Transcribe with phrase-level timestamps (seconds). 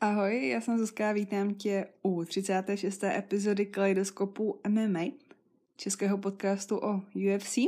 [0.00, 3.04] Ahoj, já jsem Zuzka a vítám tě u 36.
[3.04, 5.00] epizody Kaleidoskopu MMA,
[5.76, 7.58] českého podcastu o UFC,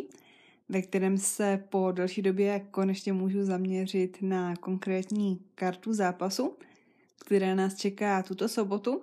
[0.69, 6.57] ve kterém se po delší době konečně můžu zaměřit na konkrétní kartu zápasu,
[7.21, 9.03] která nás čeká tuto sobotu,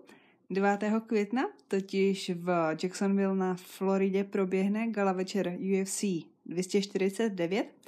[0.50, 0.80] 9.
[1.08, 6.04] května, totiž v Jacksonville na Floridě proběhne gala večer UFC
[6.46, 7.79] 249,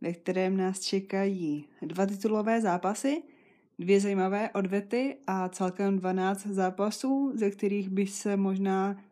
[0.00, 3.22] ve kterém nás čekají dva titulové zápasy–
[3.78, 9.02] dvě zajímavé odvety a celkem 12 zápasů, ze kterých by se možná,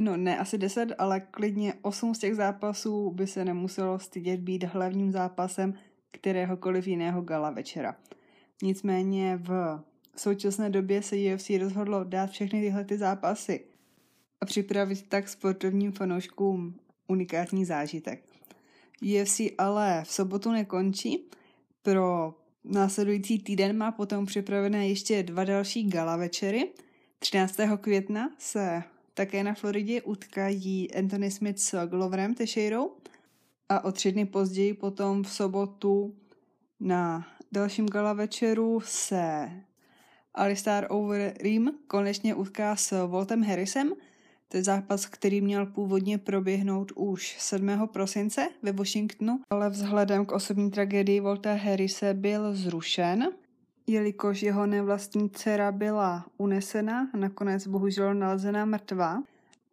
[0.00, 4.64] no ne asi 10, ale klidně 8 z těch zápasů by se nemuselo stydět být
[4.64, 5.74] hlavním zápasem
[6.10, 7.96] kteréhokoliv jiného gala večera.
[8.62, 9.80] Nicméně v
[10.16, 13.64] současné době se UFC rozhodlo dát všechny tyhle ty zápasy
[14.40, 16.74] a připravit tak sportovním fanouškům
[17.06, 18.35] unikátní zážitek.
[19.02, 21.28] UFC ale v sobotu nekončí.
[21.82, 22.34] Pro
[22.68, 26.72] Následující týden má potom připravené ještě dva další gala večery.
[27.18, 27.56] 13.
[27.80, 28.82] května se
[29.14, 32.90] také na Floridě utkají Anthony Smith s Gloverem Teixeirou
[33.68, 36.14] a o tři dny později potom v sobotu
[36.80, 39.50] na dalším gala večeru se
[40.34, 43.92] Alistar Overeem konečně utká s Voltem Harrisem–
[44.48, 47.88] to je zápas, který měl původně proběhnout už 7.
[47.92, 53.28] prosince ve Washingtonu, ale vzhledem k osobní tragédii Volta Harrise byl zrušen,
[53.86, 59.22] jelikož jeho nevlastní dcera byla unesena a nakonec bohužel nalezena mrtvá.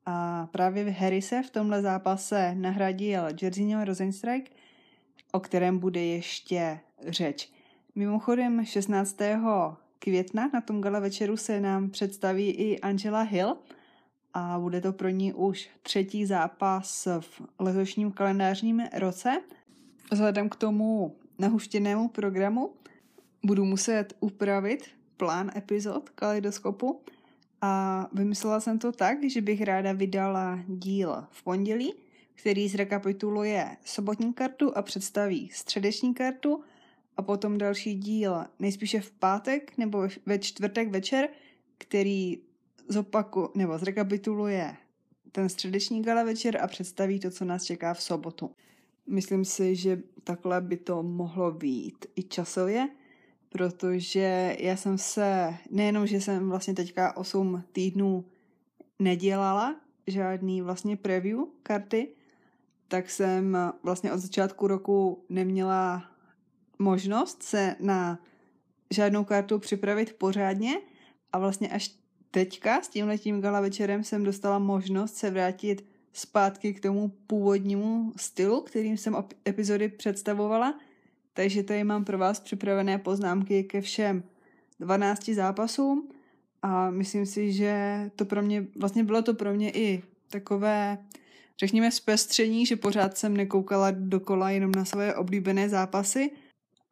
[0.05, 4.51] A právě v Harrise v tomhle zápase nahradil Jerzinho Rosenstrike,
[5.31, 7.49] o kterém bude ještě řeč.
[7.95, 9.17] Mimochodem 16.
[9.99, 13.57] května na tom gala večeru se nám představí i Angela Hill–
[14.33, 19.41] a bude to pro ní už třetí zápas v letošním kalendářním roce.
[20.11, 22.73] Vzhledem k tomu nahuštěnému programu
[23.43, 27.01] budu muset upravit plán epizod kaleidoskopu
[27.61, 31.93] a vymyslela jsem to tak, že bych ráda vydala díl v pondělí,
[32.35, 36.63] který zrekapituluje sobotní kartu a představí středeční kartu
[37.17, 41.29] a potom další díl nejspíše v pátek nebo ve čtvrtek večer,
[41.77, 42.38] který
[42.88, 44.75] zopaku, nebo zrekapituluje
[45.31, 48.51] ten středeční gala večer a představí to, co nás čeká v sobotu.
[49.07, 52.89] Myslím si, že takhle by to mohlo být i časově,
[53.49, 58.25] protože já jsem se, nejenom, že jsem vlastně teďka 8 týdnů
[58.99, 59.75] nedělala
[60.07, 62.07] žádný vlastně preview karty,
[62.88, 66.03] tak jsem vlastně od začátku roku neměla
[66.79, 68.19] možnost se na
[68.89, 70.81] žádnou kartu připravit pořádně
[71.31, 72.03] a vlastně až
[72.33, 78.13] teďka s tím letím gala večerem jsem dostala možnost se vrátit zpátky k tomu původnímu
[78.16, 79.16] stylu, kterým jsem
[79.47, 80.79] epizody představovala,
[81.33, 84.23] takže tady mám pro vás připravené poznámky ke všem
[84.79, 86.09] 12 zápasům.
[86.61, 87.75] A myslím si, že
[88.16, 90.97] to pro mě, vlastně bylo to pro mě i takové,
[91.59, 96.31] řekněme, zpestření, že pořád jsem nekoukala dokola jenom na svoje oblíbené zápasy,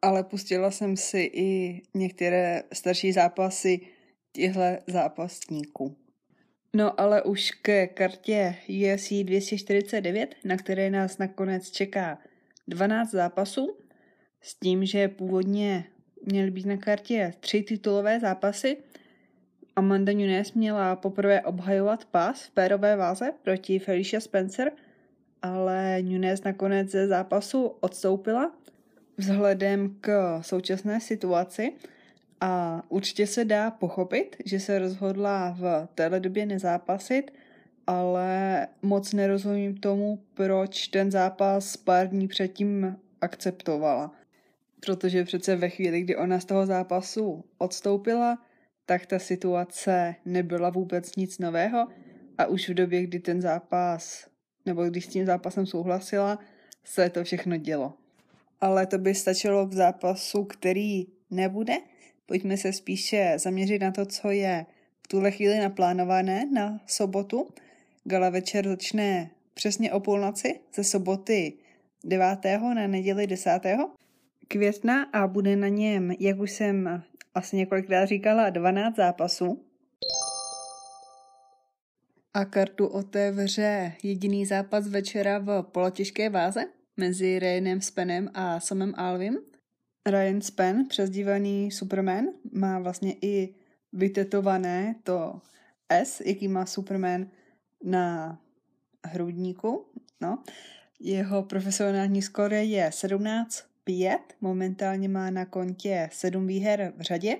[0.02, 3.80] ale pustila jsem si i některé starší zápasy
[4.32, 5.96] těchto zápasníků.
[6.74, 12.18] No ale už ke kartě UFC 249, na které nás nakonec čeká
[12.68, 13.76] 12 zápasů,
[14.40, 15.84] s tím, že původně
[16.26, 18.76] měly být na kartě tři titulové zápasy.
[19.76, 24.72] Amanda Nunes měla poprvé obhajovat pás v pérové váze proti Felicia Spencer,
[25.42, 28.52] ale Nunes nakonec ze zápasu odstoupila
[29.16, 31.72] vzhledem k současné situaci–
[32.44, 37.30] a určitě se dá pochopit, že se rozhodla v téhle době nezápasit,
[37.86, 44.12] ale moc nerozumím tomu, proč ten zápas pár dní předtím akceptovala.
[44.80, 48.38] Protože přece ve chvíli, kdy ona z toho zápasu odstoupila,
[48.86, 51.88] tak ta situace nebyla vůbec nic nového
[52.38, 54.26] a už v době, kdy ten zápas,
[54.66, 56.38] nebo když s tím zápasem souhlasila,
[56.84, 57.94] se to všechno dělo.
[58.60, 61.74] Ale to by stačilo k zápasu, který nebude,
[62.32, 64.66] Pojďme se spíše zaměřit na to, co je
[65.04, 67.48] v tuhle chvíli naplánované na sobotu.
[68.04, 71.52] Gala večer začne přesně o půlnoci ze soboty
[72.04, 72.38] 9.
[72.74, 73.60] na neděli 10.
[74.48, 77.02] května a bude na něm, jak už jsem
[77.34, 79.64] asi několikrát říkala, 12 zápasů.
[82.34, 86.64] A kartu otevře jediný zápas večera v polotěžké váze
[86.96, 89.38] mezi Ryanem Spenem a Somem Alvim–
[90.06, 93.54] Ryan Spen, přezdívaný Superman, má vlastně i
[93.92, 95.40] vytetované to
[95.88, 97.30] S, jaký má Superman
[97.84, 98.38] na
[99.04, 99.86] hrudníku.
[100.20, 100.42] No.
[101.00, 107.36] Jeho profesionální skore je 17, 5, momentálně má na kontě 7 výher v řadě,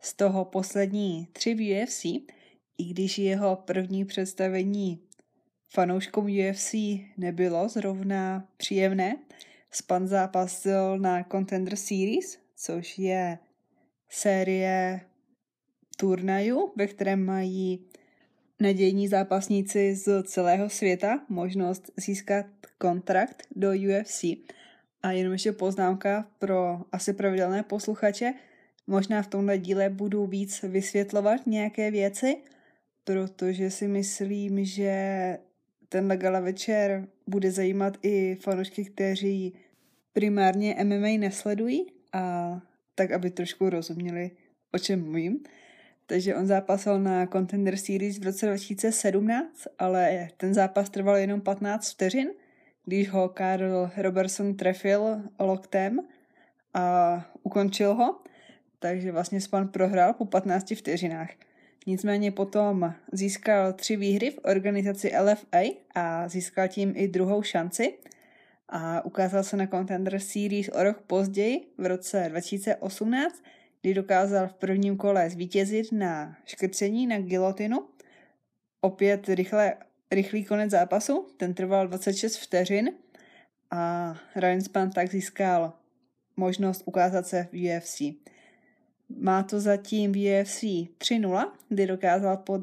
[0.00, 5.00] z toho poslední 3 v UFC, i když jeho první představení
[5.68, 6.74] fanouškům UFC
[7.16, 9.16] nebylo zrovna příjemné.
[9.70, 13.38] Span zápasil na Contender Series, což je
[14.08, 15.00] série
[15.96, 17.86] turnajů, ve kterém mají
[18.60, 22.46] nadějní zápasníci z celého světa možnost získat
[22.78, 24.24] kontrakt do UFC.
[25.02, 28.34] A jenom ještě poznámka pro asi pravidelné posluchače.
[28.86, 32.36] Možná v tomhle díle budu víc vysvětlovat nějaké věci,
[33.04, 35.38] protože si myslím, že
[35.90, 39.54] tenhle gala večer bude zajímat i fanoušky, kteří
[40.12, 42.56] primárně MMA nesledují a
[42.94, 44.30] tak, aby trošku rozuměli,
[44.72, 45.40] o čem mluvím.
[46.06, 51.90] Takže on zápasil na Contender Series v roce 2017, ale ten zápas trval jenom 15
[51.90, 52.30] vteřin,
[52.84, 56.00] když ho Karl Robertson trefil loktem
[56.74, 58.20] a ukončil ho.
[58.78, 61.30] Takže vlastně Span prohrál po 15 vteřinách.
[61.86, 65.62] Nicméně potom získal tři výhry v organizaci LFA
[65.94, 67.98] a získal tím i druhou šanci
[68.68, 73.42] a ukázal se na Contender Series o rok později, v roce 2018,
[73.82, 77.88] kdy dokázal v prvním kole zvítězit na škrcení na gilotinu.
[78.80, 79.74] Opět rychle,
[80.10, 82.92] rychlý konec zápasu, ten trval 26 vteřin
[83.70, 85.72] a Ryan Span tak získal
[86.36, 88.02] možnost ukázat se v UFC.
[89.18, 92.60] Má to zatím v UFC 3-0, kdy dokázal pod,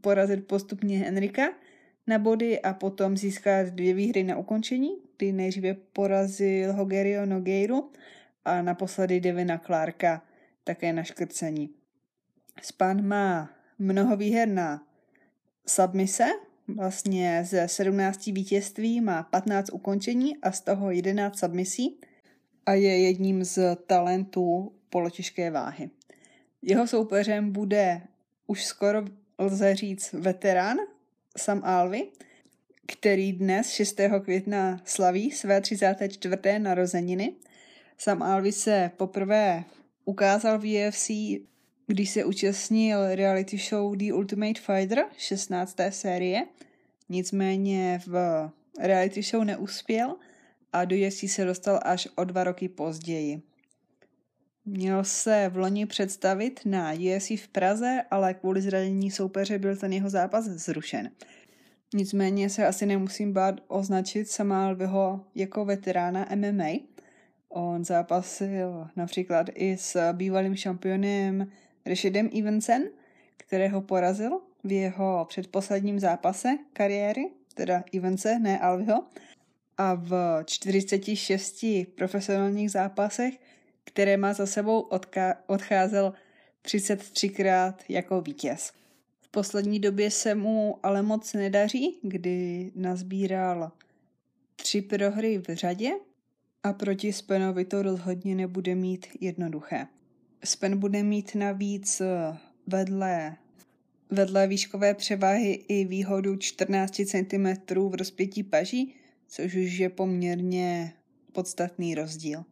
[0.00, 1.42] porazit postupně Henrika
[2.06, 7.90] na body a potom získat dvě výhry na ukončení, kdy nejdříve porazil Hogerio Nogeiru
[8.44, 10.22] a naposledy Devina Clarka
[10.64, 11.70] také na škrcení.
[12.62, 14.86] Span má mnoho výher na
[15.66, 16.26] submise,
[16.68, 22.00] vlastně ze 17 vítězství má 15 ukončení a z toho 11 submisí
[22.66, 25.90] a je jedním z talentů polotěžké váhy.
[26.62, 28.02] Jeho soupeřem bude
[28.46, 29.04] už skoro
[29.38, 30.76] lze říct veterán
[31.36, 32.08] Sam Alvy,
[32.86, 34.00] který dnes 6.
[34.24, 36.58] května slaví své 34.
[36.58, 37.32] narozeniny.
[37.98, 39.64] Sam Alvy se poprvé
[40.04, 41.10] ukázal v UFC,
[41.86, 45.76] když se účastnil reality show The Ultimate Fighter 16.
[45.90, 46.46] série.
[47.08, 50.16] Nicméně v reality show neuspěl
[50.72, 53.42] a do UFC se dostal až o dva roky později.
[54.72, 59.92] Měl se v loni představit na UFC v Praze, ale kvůli zranění soupeře byl ten
[59.92, 61.10] jeho zápas zrušen.
[61.94, 66.68] Nicméně se asi nemusím bát označit Samalvyho jako veterána MMA.
[67.48, 71.50] On zápasil například i s bývalým šampionem
[71.86, 72.82] Rashidem Evansem,
[73.36, 79.04] kterého porazil v jeho předposledním zápase kariéry, teda Evanse, ne Alvyho,
[79.78, 81.64] a v 46
[81.94, 83.38] profesionálních zápasech
[83.84, 86.12] které má za sebou odka- odcházel
[86.64, 88.72] 33krát jako vítěz.
[89.20, 93.72] V poslední době se mu ale moc nedaří, kdy nazbíral
[94.56, 95.90] tři prohry v řadě
[96.62, 99.86] a proti Spenovi to rozhodně nebude mít jednoduché.
[100.44, 102.02] Spen bude mít navíc
[102.66, 103.36] vedle,
[104.10, 107.46] vedle výškové převahy i výhodu 14 cm
[107.88, 108.94] v rozpětí paží,
[109.28, 110.92] což už je poměrně
[111.32, 112.44] podstatný rozdíl.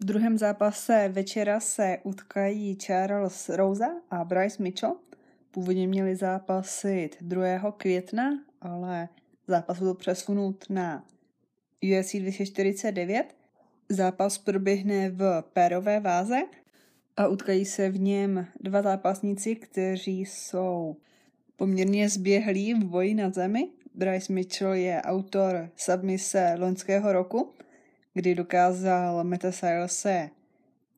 [0.00, 4.96] V druhém zápase večera se utkají Charles Rosa a Bryce Mitchell.
[5.50, 7.72] Původně měli zápasit 2.
[7.76, 9.08] května, ale
[9.46, 11.04] zápas byl přesunut na
[11.82, 13.34] UFC 249.
[13.88, 16.36] Zápas proběhne v pérové váze
[17.16, 20.96] a utkají se v něm dva zápasníci, kteří jsou
[21.56, 23.68] poměrně zběhlí v boji na zemi.
[23.94, 27.52] Bryce Mitchell je autor submise loňského roku
[28.16, 30.30] kdy dokázal Metasilese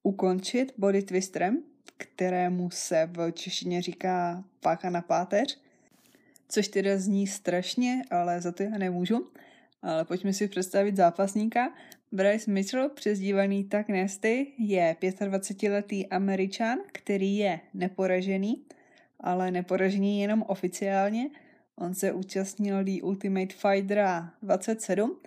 [0.03, 1.63] ukončit body twisterem,
[1.97, 5.61] kterému se v češtině říká páka na páteř,
[6.49, 9.27] což teda zní strašně, ale za to já nemůžu.
[9.83, 11.73] Ale pojďme si představit zápasníka.
[12.13, 18.65] Bryce Mitchell, přezdívaný tak Nesty, je 25-letý američan, který je neporažený,
[19.21, 21.31] ale neporažený jenom oficiálně.
[21.77, 24.07] On se účastnil The Ultimate Fighter
[24.43, 25.21] 27,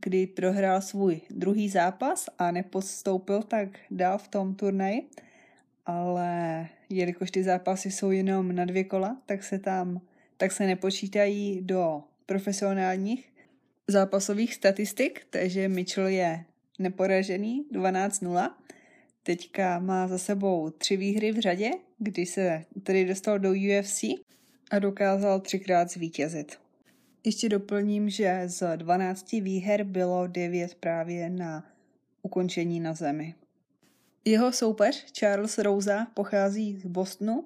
[0.00, 5.08] kdy prohrál svůj druhý zápas a nepostoupil tak dál v tom turnaji,
[5.86, 10.00] ale jelikož ty zápasy jsou jenom na dvě kola, tak se tam
[10.36, 13.32] tak se nepočítají do profesionálních
[13.88, 16.44] zápasových statistik, takže Mitchell je
[16.78, 18.50] neporažený 12-0.
[19.22, 24.04] Teďka má za sebou tři výhry v řadě, kdy se tedy dostal do UFC
[24.70, 26.65] a dokázal třikrát zvítězit.
[27.26, 31.64] Ještě doplním, že z 12 výher bylo 9 právě na
[32.22, 33.34] ukončení na zemi.
[34.24, 37.44] Jeho soupeř Charles Rosa pochází z Bostonu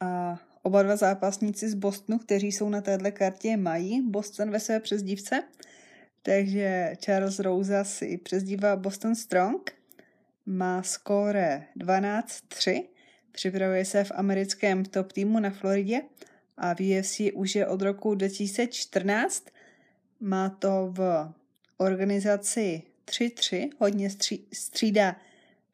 [0.00, 4.80] a oba dva zápasníci z Bostonu, kteří jsou na této kartě, mají Boston ve své
[4.80, 5.42] přezdívce.
[6.22, 9.70] Takže Charles Rosa si přezdívá Boston Strong,
[10.46, 12.84] má skóre 12-3,
[13.32, 16.02] připravuje se v americkém top týmu na Floridě
[16.60, 19.46] a v UFC už je od roku 2014.
[20.20, 21.32] Má to v
[21.76, 24.08] organizaci 3-3, hodně
[24.52, 25.16] střídá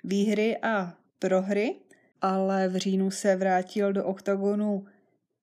[0.04, 1.74] výhry a prohry,
[2.22, 4.84] ale v říjnu se vrátil do oktagonu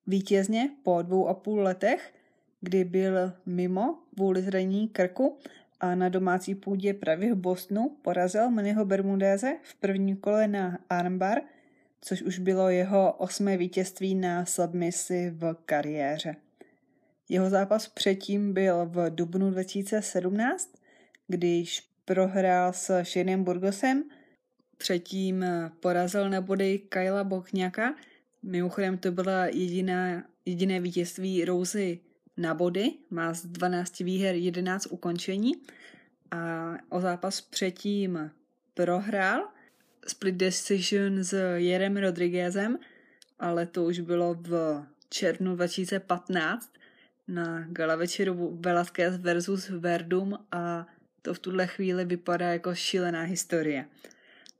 [0.08, 2.14] vítězně po dvou a půl letech,
[2.62, 5.38] kdy byl mimo kvůli zranění krku
[5.80, 11.42] a na domácí půdě právě v Bostonu porazil Mannyho Bermudéze v prvním kole na armbar,
[12.06, 16.36] což už bylo jeho osmé vítězství na submisi v kariéře.
[17.30, 20.76] Jeho zápas předtím byl v dubnu 2017,
[21.28, 24.04] když prohrál s Shanem Burgosem,
[24.78, 25.46] předtím
[25.80, 27.96] porazil na body Kyla Bochňaka,
[28.44, 32.00] mimochodem to byla jediná, jediné vítězství Rousy
[32.38, 35.54] na body, má z 12 výher 11 ukončení.
[36.32, 38.32] A o zápas předtím
[38.74, 39.48] prohrál
[40.08, 42.80] split decision s Jerem Rodriguezem,
[43.40, 46.74] ale to už bylo v červnu 2015
[47.28, 50.88] na gala večeru Velasquez versus Verdum a
[51.22, 53.86] to v tuhle chvíli vypadá jako šílená historie.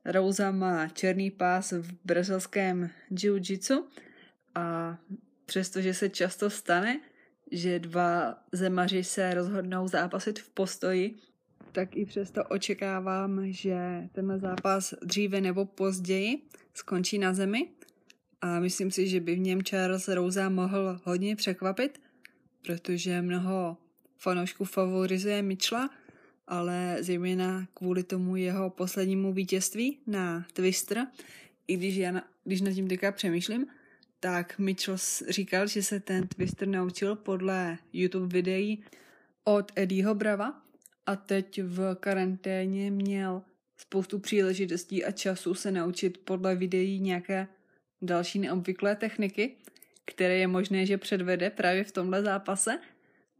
[0.06, 3.88] Rouza má černý pás v brazilském jiu-jitsu
[4.56, 4.98] a
[5.46, 7.00] přestože se často stane,
[7.52, 11.16] že dva zemaři se rozhodnou zápasit v postoji,
[11.74, 16.42] tak i přesto očekávám, že tenhle zápas dříve nebo později
[16.74, 17.68] skončí na zemi.
[18.42, 22.02] A myslím si, že by v něm Charles Rosa mohl hodně překvapit,
[22.62, 23.78] protože mnoho
[24.18, 25.90] fanoušků favorizuje Mitchella,
[26.48, 31.08] ale zejména kvůli tomu jeho poslednímu vítězství na Twister,
[31.68, 33.66] i když já na, když nad tím teďka přemýšlím,
[34.20, 34.98] tak Mitchell
[35.30, 38.84] říkal, že se ten Twister naučil podle YouTube videí
[39.44, 40.63] od Eddieho Brava
[41.06, 43.42] a teď v karanténě měl
[43.78, 47.48] spoustu příležitostí a času se naučit podle videí nějaké
[48.02, 49.56] další neobvyklé techniky,
[50.06, 52.80] které je možné, že předvede právě v tomhle zápase.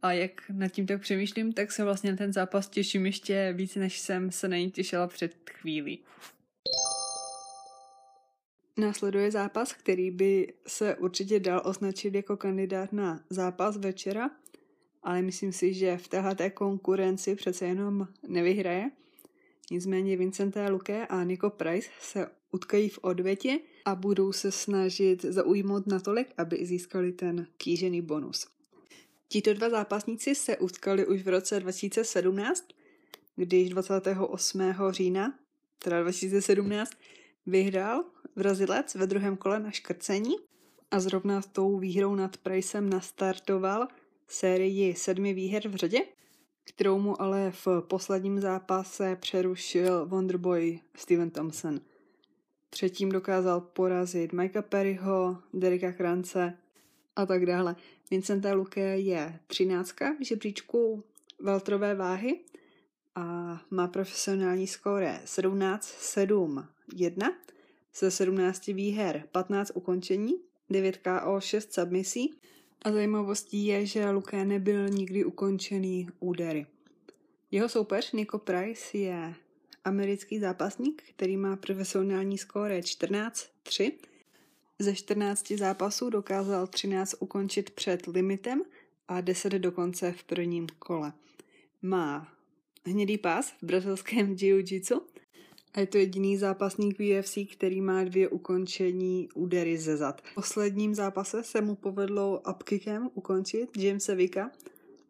[0.02, 3.76] A jak nad tím tak přemýšlím, tak se vlastně na ten zápas těším ještě víc,
[3.76, 5.98] než jsem se na něj těšila před chvílí.
[8.76, 14.30] Následuje zápas, který by se určitě dal označit jako kandidát na zápas večera,
[15.04, 18.90] ale myslím si, že v téhle konkurenci přece jenom nevyhraje.
[19.70, 25.86] Nicméně Vincenta Luke a Nico Price se utkají v odvětě a budou se snažit zaujmout
[25.86, 28.46] natolik, aby získali ten kýžený bonus.
[29.28, 32.64] Tito dva zápasníci se utkali už v roce 2017,
[33.36, 34.60] když 28.
[34.90, 35.38] října,
[35.78, 36.92] teda 2017,
[37.46, 38.04] vyhrál
[38.36, 40.36] Brazilec ve druhém kole na škrcení
[40.90, 43.88] a zrovna s tou výhrou nad Pricem nastartoval
[44.28, 45.98] sérii sedmi výher v řadě,
[46.64, 51.80] kterou mu ale v posledním zápase přerušil Wonderboy Steven Thompson.
[52.70, 56.58] Třetím dokázal porazit Mikea Perryho, Derika Krance
[57.16, 57.76] a tak dále.
[58.10, 61.04] Vincenta Luke je třináctka v žebříčku
[61.40, 62.40] veltrové váhy
[63.14, 66.64] a má profesionální skóre 17-7-1
[67.94, 70.34] ze 17 výher 15 ukončení,
[70.70, 72.34] 9 KO, 6 submisí
[72.84, 76.66] a zajímavostí je, že Luke nebyl nikdy ukončený údery.
[77.50, 79.34] Jeho soupeř Nico Price je
[79.84, 83.92] americký zápasník, který má profesionální skóre 14-3.
[84.78, 88.62] Ze 14 zápasů dokázal 13 ukončit před limitem
[89.08, 91.12] a 10 dokonce v prvním kole.
[91.82, 92.32] Má
[92.84, 95.00] hnědý pás v brazilském jiu-jitsu
[95.74, 100.20] a je to jediný zápasník v UFC, který má dvě ukončení údery ze zad.
[100.20, 104.50] V posledním zápase se mu povedlo upkickem ukončit Jamesa Vika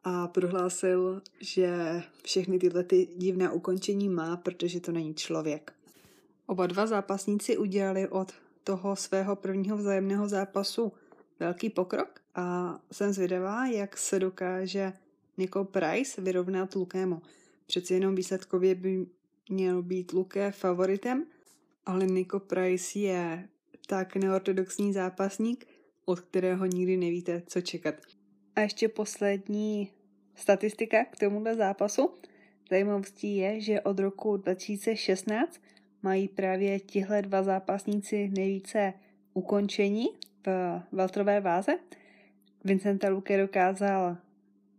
[0.05, 5.73] a prohlásil, že všechny tyhle ty divné ukončení má, protože to není člověk.
[6.47, 8.33] Oba dva zápasníci udělali od
[8.65, 10.93] toho svého prvního vzájemného zápasu
[11.41, 14.93] velký pokrok a jsem zvědavá, jak se dokáže
[15.39, 17.23] Nico Price vyrovnat Lukému.
[17.67, 19.07] Přeci jenom výsledkově by
[19.51, 21.27] měl být Luke favoritem,
[21.87, 23.49] ale Nico Price je
[23.87, 25.67] tak neortodoxní zápasník,
[26.05, 27.95] od kterého nikdy nevíte, co čekat.
[28.57, 29.91] A ještě poslední
[30.35, 32.11] statistika k tomuhle zápasu.
[32.71, 35.61] Zajímavostí je, že od roku 2016
[36.03, 38.93] mají právě tihle dva zápasníci nejvíce
[39.35, 40.07] ukončení
[40.47, 41.73] v veltrové váze.
[42.65, 44.17] Vincenta Luke dokázal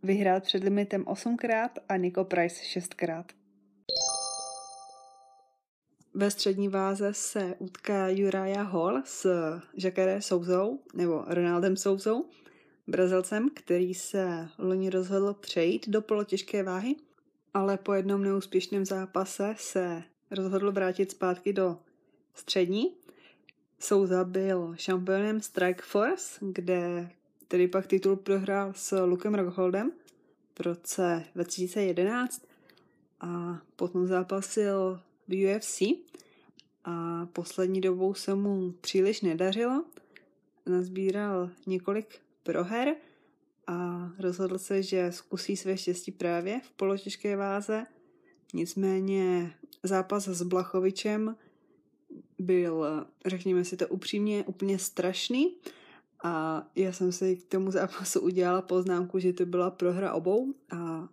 [0.03, 3.25] vyhrát před limitem 8krát a Nico Price 6krát.
[6.17, 9.27] Ve střední váze se utká Uriah Hall s
[9.77, 12.25] Jacare Souzou, nebo Ronaldem Souzou,
[12.87, 16.95] Brazilcem, který se loni rozhodl přejít do polotěžké váhy,
[17.53, 21.77] ale po jednom neúspěšném zápase se rozhodl vrátit zpátky do
[22.33, 22.95] střední.
[23.79, 27.09] Souza byl šampionem Strike Force, kde
[27.47, 29.91] tedy pak titul prohrál s Lukem Rockholdem
[30.59, 32.45] v roce 2011
[33.21, 35.81] a potom zápasil v UFC
[36.83, 39.85] a poslední dobou se mu příliš nedařilo.
[40.65, 42.95] Nazbíral několik proher
[43.67, 47.85] a rozhodl se, že zkusí své štěstí právě v polotěžké váze.
[48.53, 49.53] Nicméně
[49.83, 51.35] zápas s Blachovičem
[52.39, 52.85] byl,
[53.25, 55.55] řekněme si to upřímně, úplně strašný
[56.23, 61.09] a já jsem si k tomu zápasu udělala poznámku, že to byla prohra obou a,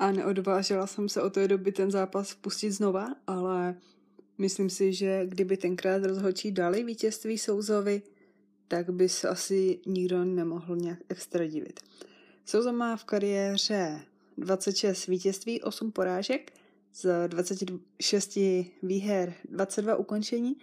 [0.00, 3.76] a neodvážila jsem se od té doby ten zápas pustit znova, ale
[4.38, 8.02] myslím si, že kdyby tenkrát rozhodčí dali vítězství Souzovi,
[8.68, 11.80] tak by se asi nikdo nemohl nějak extra divit.
[12.44, 14.00] Souza má v kariéře
[14.38, 16.52] 26 vítězství, 8 porážek,
[16.92, 18.38] z 26
[18.82, 20.56] výher 22 ukončení,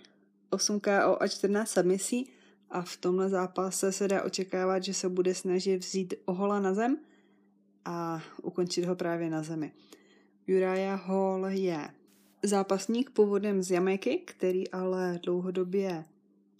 [0.50, 2.30] 8 KO a 14 submisí
[2.70, 6.98] a v tomhle zápase se dá očekávat, že se bude snažit vzít ohola na zem
[7.88, 9.72] a ukončit ho právě na zemi.
[10.48, 11.90] Uriah Hall je
[12.44, 16.06] zápasník původem z Jamaiky, který ale dlouhodobě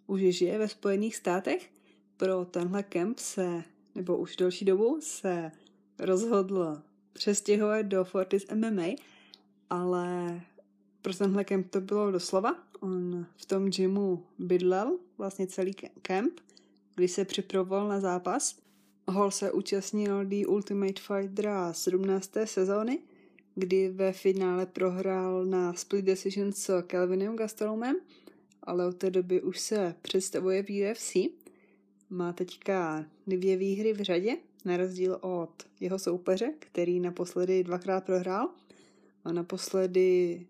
[0.08, 1.70] už žije ve Spojených státech.
[2.18, 3.64] Pro tenhle kemp se,
[3.96, 5.52] nebo už delší dobu, se
[6.00, 6.82] rozhodl
[7.14, 8.88] přestěhovat do Fortis MMA,
[9.70, 10.42] ale
[11.02, 12.56] pro tenhle kemp to bylo doslova.
[12.80, 16.40] On v tom gymu bydlel vlastně celý kemp,
[16.96, 18.67] když se připravoval na zápas.
[19.10, 22.32] Hall se účastnil The Ultimate Fighter 17.
[22.46, 23.00] sezóny,
[23.56, 27.96] kdy ve finále prohrál na split decision s Kelvinem Gastelumem
[28.68, 31.14] ale od té doby už se představuje v UFC.
[32.10, 38.50] Má teďka dvě výhry v řadě, na rozdíl od jeho soupeře, který naposledy dvakrát prohrál.
[39.24, 40.42] A naposledy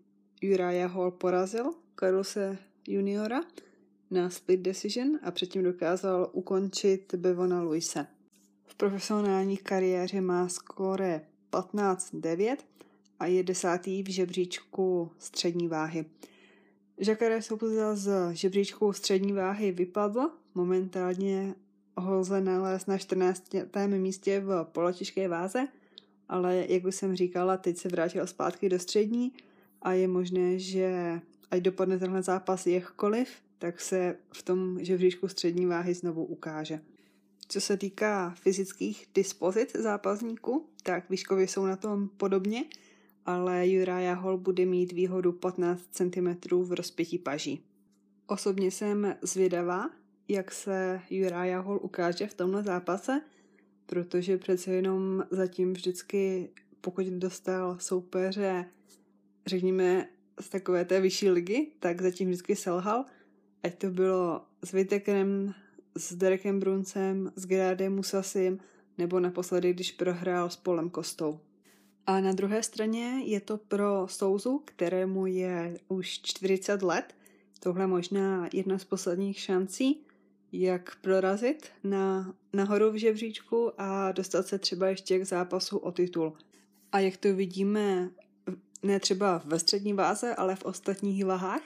[0.42, 3.40] Uriah Hall porazil Carlose juniora
[4.10, 8.06] na split decision a předtím dokázal ukončit Bevona Luise.
[8.68, 11.20] V profesionální kariéře má skóre
[11.52, 12.56] 15-9
[13.20, 16.04] a je desátý v žebříčku střední váhy.
[16.98, 21.54] Jacare Souza z žebříčku střední váhy vypadl, momentálně
[21.96, 23.44] ho lze nalézt na 14.
[23.86, 25.68] místě v polotěžké váze,
[26.28, 29.32] ale jak už jsem říkala, teď se vrátil zpátky do střední
[29.82, 33.28] a je možné, že ať dopadne tenhle zápas jakkoliv,
[33.58, 36.80] tak se v tom žebříčku střední váhy znovu ukáže.
[37.48, 42.64] Co se týká fyzických dispozit zápasníků, tak výškově jsou na tom podobně,
[43.26, 46.28] ale Uriah Hall bude mít výhodu 15 cm
[46.62, 47.64] v rozpětí paží.
[48.26, 49.90] Osobně jsem zvědavá,
[50.28, 53.20] jak se Uriah Hall ukáže v tomhle zápase,
[53.86, 58.64] protože přece jenom zatím vždycky, pokud dostal soupeře,
[59.46, 60.08] řekněme,
[60.40, 63.04] z takové té vyšší ligy, tak zatím vždycky selhal,
[63.62, 65.54] ať to bylo s Vitekrem,
[65.98, 68.58] s Derekem Bruncem, s Gerardem Musasim,
[68.98, 71.40] nebo naposledy, když prohrál s Polem Kostou.
[72.06, 77.14] A na druhé straně je to pro Souzu, kterému je už 40 let,
[77.60, 80.00] tohle možná jedna z posledních šancí,
[80.52, 86.32] jak prorazit na, nahoru v žebříčku a dostat se třeba ještě k zápasu o titul.
[86.92, 88.10] A jak to vidíme,
[88.82, 91.62] ne třeba ve střední váze, ale v ostatních váhách,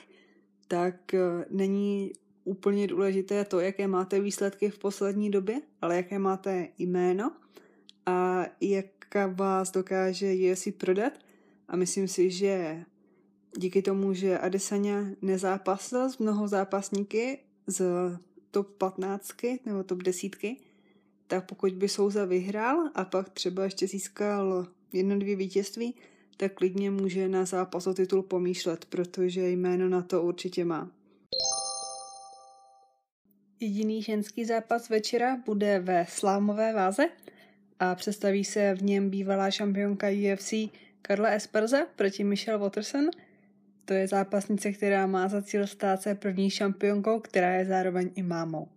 [0.67, 2.11] tak eh, není
[2.43, 7.31] úplně důležité to, jaké máte výsledky v poslední době, ale jaké máte jméno
[8.05, 8.85] a jak
[9.33, 11.13] vás dokáže UFC prodat
[11.67, 12.83] a myslím si, že
[13.57, 17.83] díky tomu, že Adesanya nezápasil s mnoho zápasníky z
[18.51, 19.29] top 15
[19.65, 20.35] nebo top 10,
[21.27, 25.95] tak pokud by Souza vyhrál a pak třeba ještě získal jedno, dvě vítězství,
[26.37, 30.91] tak klidně může na zápas o titul pomýšlet, protože jméno na to určitě má.
[33.63, 37.09] Jediný ženský zápas večera bude ve slámové váze–
[37.79, 40.53] a představí se v něm bývalá šampionka UFC
[41.01, 43.09] Karla Esparza proti Michelle Watterson.
[43.85, 48.23] To je zápasnice, která má za cíl stát se první šampionkou, která je zároveň i
[48.23, 48.67] mámou.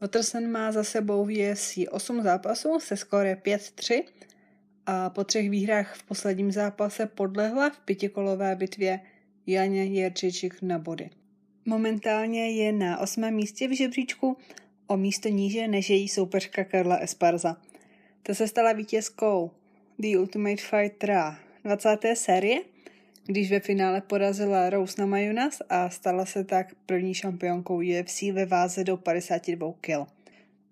[0.00, 4.04] Watterson má za sebou v UFC 8 zápasů se skóre 5-3
[4.86, 9.00] a po třech výhrách v posledním zápase podlehla v pětikolové bitvě
[9.46, 11.10] Janě Jerčičik na body.
[11.64, 14.36] Momentálně je na osmém místě v žebříčku
[14.86, 17.56] o místo níže než její soupeřka Karla Esparza–
[18.22, 19.50] Ta se stala vítězkou
[19.98, 21.98] The Ultimate Fighter 20.
[22.14, 22.60] série,
[23.26, 28.84] když ve finále porazila Rose Namajunas a stala se tak první šampionkou UFC ve váze
[28.84, 30.08] do 52 kg.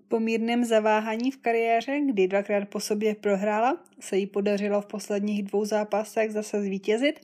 [0.09, 5.43] Po mírném zaváhání v kariéře, kdy dvakrát po sobě prohrála, se jí podařilo v posledních
[5.43, 7.21] dvou zápasech zase zvítězit,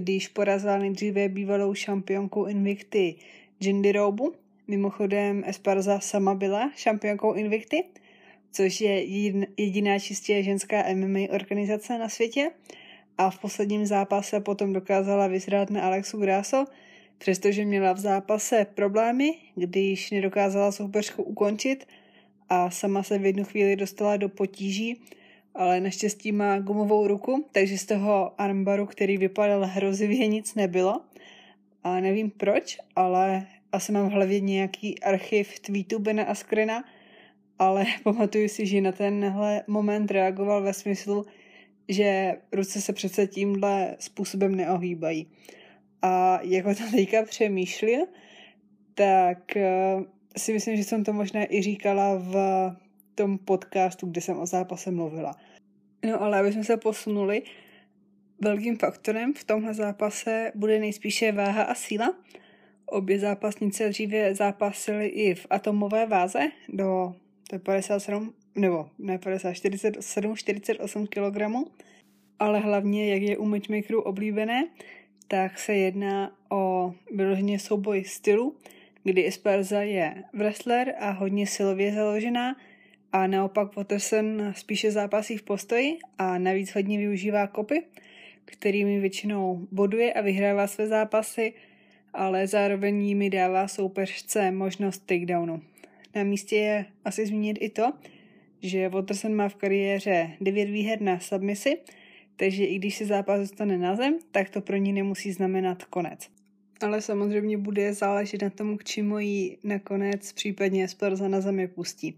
[0.00, 3.14] když porazila nejdříve bývalou šampionku Invicty
[3.60, 4.34] Jindy Robu.
[4.68, 7.84] Mimochodem Esparza sama byla šampionkou Invicty,
[8.52, 9.04] což je
[9.56, 12.50] jediná čistě ženská MMA organizace na světě.
[13.18, 16.64] A v posledním zápase potom dokázala vyzrát na Alexu Grasso,
[17.18, 21.86] přestože měla v zápase problémy, když nedokázala soupeřku ukončit
[22.48, 25.00] a sama se v jednu chvíli dostala do potíží,
[25.58, 31.00] ale naštěstí má gumovou ruku, takže z toho armbaru, který vypadal hrozivě, nic nebylo.
[31.84, 36.84] A nevím proč, ale asi mám v hlavě nějaký archiv tweetu Bena Askrena,
[37.58, 41.26] ale pamatuju si, že na tenhle moment reagoval ve smyslu,
[41.88, 45.26] že ruce se přece tímhle způsobem neohýbají.
[46.02, 48.06] A jako to teďka přemýšlil,
[48.94, 49.96] tak eh,
[50.36, 52.36] si myslím, že jsem to možná i říkala v
[53.14, 55.34] tom podcastu, kde jsem o zápase mluvila.
[56.06, 57.42] No ale aby jsme se posunuli,
[58.40, 62.14] velkým faktorem v tomhle zápase bude nejspíše váha a síla.
[62.86, 67.14] Obě zápasnice dříve zápasily i v atomové váze do
[67.48, 71.36] to je 57, nebo ne 50, 47, 48 kg,
[72.38, 74.68] ale hlavně, jak je u matchmakerů oblíbené,
[75.28, 78.56] tak se jedná o vyloženě souboj stylu,
[79.04, 82.56] kdy Esparza je wrestler a hodně silově založená
[83.12, 87.82] a naopak Watterson spíše zápasí v postoji a navíc hodně využívá kopy,
[88.44, 91.52] kterými většinou boduje a vyhrává své zápasy,
[92.12, 95.62] ale zároveň jimi dává soupeřce možnost takedownu.
[96.14, 97.92] Na místě je asi zmínit i to,
[98.62, 101.78] že Watterson má v kariéře 9 výher na submisi,
[102.36, 106.28] takže i když se zápas dostane na zem, tak to pro ní nemusí znamenat konec.
[106.80, 112.14] Ale samozřejmě bude záležet na tom, k čemu ji nakonec případně Esparza na zemi pustí.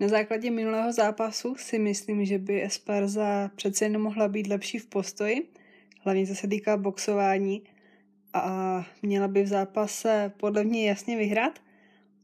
[0.00, 4.86] Na základě minulého zápasu si myslím, že by Esparza přece jen mohla být lepší v
[4.86, 5.48] postoji,
[6.00, 7.62] hlavně co se týká boxování.
[8.32, 11.58] A měla by v zápase podle mě jasně vyhrát,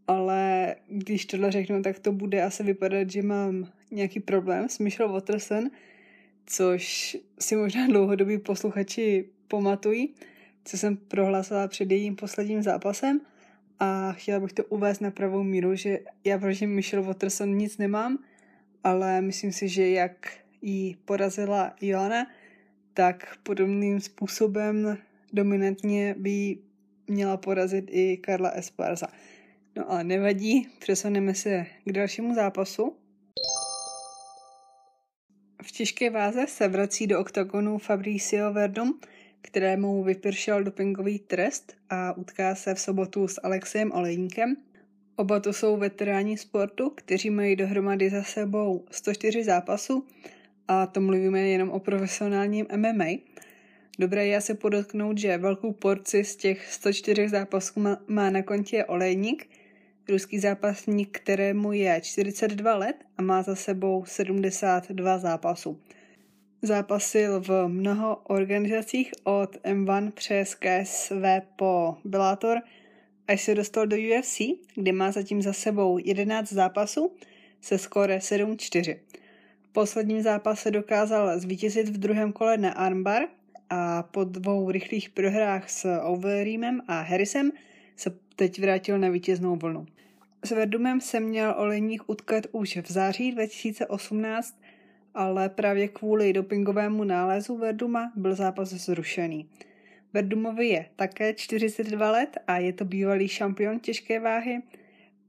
[0.07, 5.13] ale když tohle řeknu, tak to bude asi vypadat, že mám nějaký problém s Michelle
[5.13, 5.71] Watterson,
[6.47, 10.15] což si možná dlouhodobí posluchači pamatují,
[10.65, 13.21] co jsem prohlásila před jejím posledním zápasem
[13.81, 18.19] a chtěla bych to uvést na pravou míru, že já proti Michelle Watterson nic nemám,
[18.85, 22.27] ale myslím si, že jak jí porazila Joana,
[22.95, 24.99] tak podobným způsobem
[25.33, 26.59] dominantně by
[27.07, 29.07] měla porazit i Karla Esparza.
[29.77, 32.97] No ale nevadí, přesuneme se k dalšímu zápasu.
[35.63, 39.01] V těžké váze se vrací do oktagonu Fabricio Verdum,
[39.47, 44.57] kterému vypršel dopingový trest a utká se v sobotu s Alexem Olejníkem.
[45.17, 50.07] Oba to jsou veteráni sportu, kteří mají dohromady za sebou 104 zápasů
[50.69, 53.07] a to mluvíme jenom o profesionálním MMA.
[53.99, 59.49] Dobré je se podotknout, že velkou porci z těch 104 zápasů má na kontě Olejník,
[60.09, 65.81] ruský zápasník, kterému je 42 let a má za sebou 72 zápasů.
[66.67, 71.25] Zápasil v mnoho organizacích od M1 přes KSV
[71.57, 72.59] po Bellator,
[73.29, 74.41] až se dostal do UFC,
[74.75, 77.13] kde má zatím za sebou 11 zápasů
[77.61, 78.99] se skóre 7-4.
[79.63, 83.23] V posledním zápase dokázal zvítězit v druhém kole na armbar
[83.71, 87.53] a po dvou rychlých prohrách s Overeemem a Harrisem
[87.97, 89.87] se teď vrátil na vítěznou vlnu.
[90.45, 94.59] S Verdumem se měl Olejník utkat už v září 2018,
[95.17, 99.49] ale právě kvůli dopingovému nálezu Verduma byl zápas zrušený.
[100.13, 104.63] Verdumovi je také 42 let a je to bývalý šampion těžké váhy.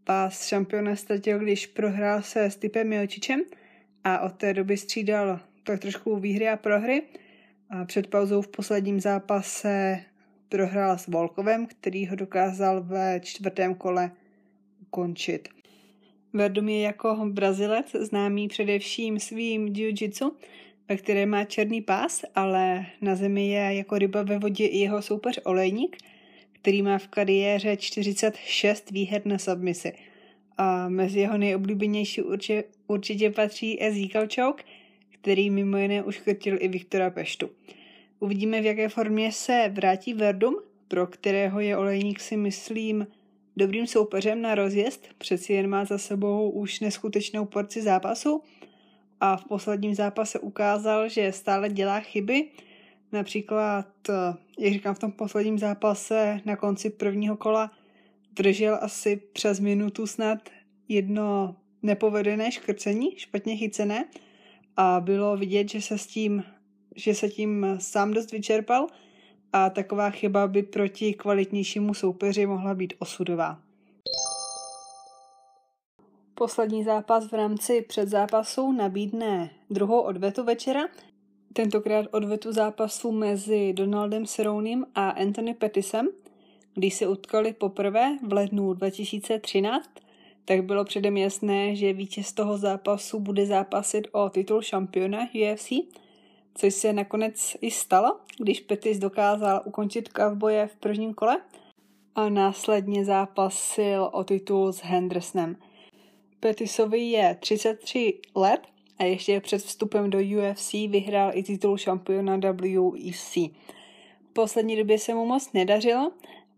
[0.04, 3.41] Pás šampiona ztratil, když prohrál se s typem Milčičem
[4.04, 7.04] a od té doby střídal tak trošku výhry a prohry.
[7.69, 10.00] A před pauzou v posledním zápase
[10.50, 14.12] prohrál s Volkovem, který ho dokázal ve čtvrtém kole
[14.82, 15.50] ukončit.
[16.38, 20.32] Verdum je jako Brazilec známý především svým jiu-jitsu,
[20.89, 25.02] ve které má černý pás, ale na zemi je jako ryba ve vodě i jeho
[25.02, 25.97] soupeř Olejník,
[26.52, 29.93] který má v kariéře 46 výher na submisi.
[30.58, 34.63] A mezi jeho nejoblíbenější určitě, určitě patří Ezekiel Choke,
[35.10, 37.50] který mimo jiné uškrtil i Viktora Peštu.
[38.19, 40.56] Uvidíme, v jaké formě se vrátí Verdum,
[40.88, 43.08] pro kterého je Olejník si myslím
[43.58, 48.41] dobrým soupeřem na rozjezd, přeci jen má za sebou už neskutečnou porci zápasu
[49.20, 52.50] a v posledním zápase ukázal, že stále dělá chyby.
[53.12, 53.88] Například,
[54.60, 57.72] jak říkám, v tom posledním zápase na konci prvního kola
[58.34, 60.50] držel asi přes minutu snad
[60.88, 64.06] jedno nepovedené škrcení, špatně chycené.
[64.78, 66.43] A bylo vidět, že se s tím,
[66.96, 68.88] že se tím sám dost vyčerpal
[69.54, 73.60] a taková chyba by proti kvalitnějšímu soupeři mohla být osudová.
[76.36, 80.82] Poslední zápas v rámci předzápasu nabídne druhou odvetu večera,
[81.54, 86.08] tentokrát odvetu zápasu mezi Donaldem Serounim a Anthony Pettisem,
[86.74, 89.90] když se utkali poprvé v lednu 2013,
[90.46, 95.72] tak bylo předem jasné, že vítěz toho zápasu bude zápasit o titul šampiona UFC,
[96.58, 101.41] což se nakonec i stalo, když Pettis dokázal ukončit kavboje v prvním kole
[102.15, 105.56] a následně zápasil o titul s Hendersonem.
[106.39, 108.62] Pettisovi je 33 let
[109.00, 113.36] a ještě před vstupem do UFC vyhrál i titul šampiona WEC.
[114.30, 116.12] V poslední době se mu moc nedařilo,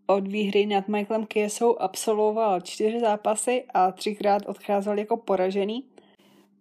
[0.07, 5.83] od výhry nad Michaelem Kiesou absolvoval čtyři zápasy a třikrát odcházel jako poražený.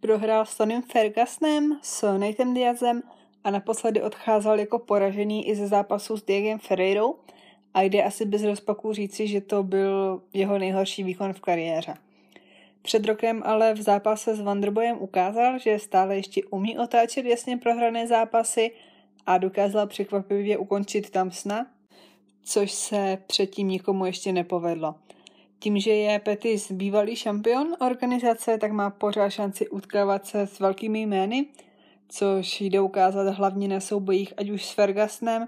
[0.01, 3.03] Prohrál s Tonym Fergusonem, s Nathan Diazem
[3.45, 7.15] a naposledy odcházel jako poražený i ze zápasu s Diegem Ferreirou
[7.75, 11.95] a jde asi bez rozpaků říci, že to byl jeho nejhorší výkon v kariéře.
[12.83, 18.07] Před rokem ale v zápase s Vanderbojem ukázal, že stále ještě umí otáčet jasně prohrané
[18.07, 18.71] zápasy
[19.27, 21.67] a dokázal překvapivě ukončit tam sna,
[22.45, 24.95] což se předtím nikomu ještě nepovedlo.
[25.59, 31.03] Tím, že je Petis bývalý šampion organizace, tak má pořád šanci utkávat se s velkými
[31.03, 31.47] jmény,
[32.09, 35.47] což jde ukázat hlavně na soubojích ať už s Fergusonem,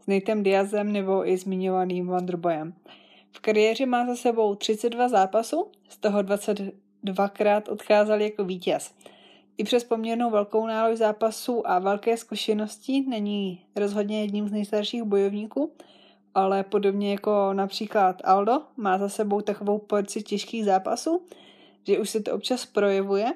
[0.00, 2.74] s Natem Diazem nebo i zmiňovaným Wonderboyem.
[3.32, 8.94] V kariéře má za sebou 32 zápasů, z toho 22krát odcházel jako vítěz.
[9.58, 15.72] I přes poměrnou velkou nálož zápasů a velké zkušenosti není rozhodně jedním z nejstarších bojovníků,
[16.34, 21.22] ale podobně jako například Aldo má za sebou takovou porci těžkých zápasů,
[21.86, 23.32] že už se to občas projevuje.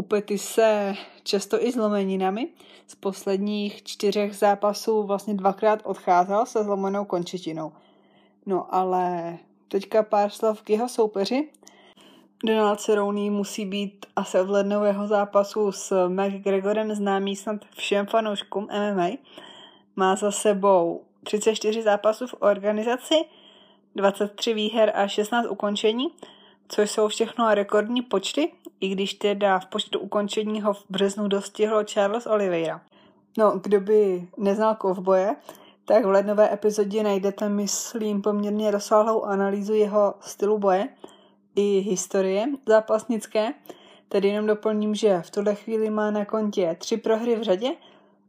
[0.00, 2.48] U Pety se často i zlomeninami.
[2.86, 7.72] Z posledních čtyřech zápasů vlastně dvakrát odcházel se zlomenou končetinou.
[8.46, 11.48] No ale teďka pár slov k jeho soupeři.
[12.44, 19.08] Donald Cerrone musí být asi od lednového zápasu s McGregorem známý snad všem fanouškům MMA.
[19.96, 23.14] Má za sebou 34 zápasů v organizaci,
[23.94, 26.08] 23 výher a 16 ukončení,
[26.68, 31.84] což jsou všechno rekordní počty, i když teda v počtu ukončení ho v březnu dostihlo
[31.84, 32.80] Charles Oliveira.
[33.38, 35.36] No, kdo by neznal kovboje,
[35.84, 40.88] tak v lednové epizodě najdete, myslím, poměrně rozsáhlou analýzu jeho stylu boje
[41.56, 43.52] i historie zápasnické.
[44.08, 47.70] Tedy jenom doplním, že v tuhle chvíli má na kontě tři prohry v řadě–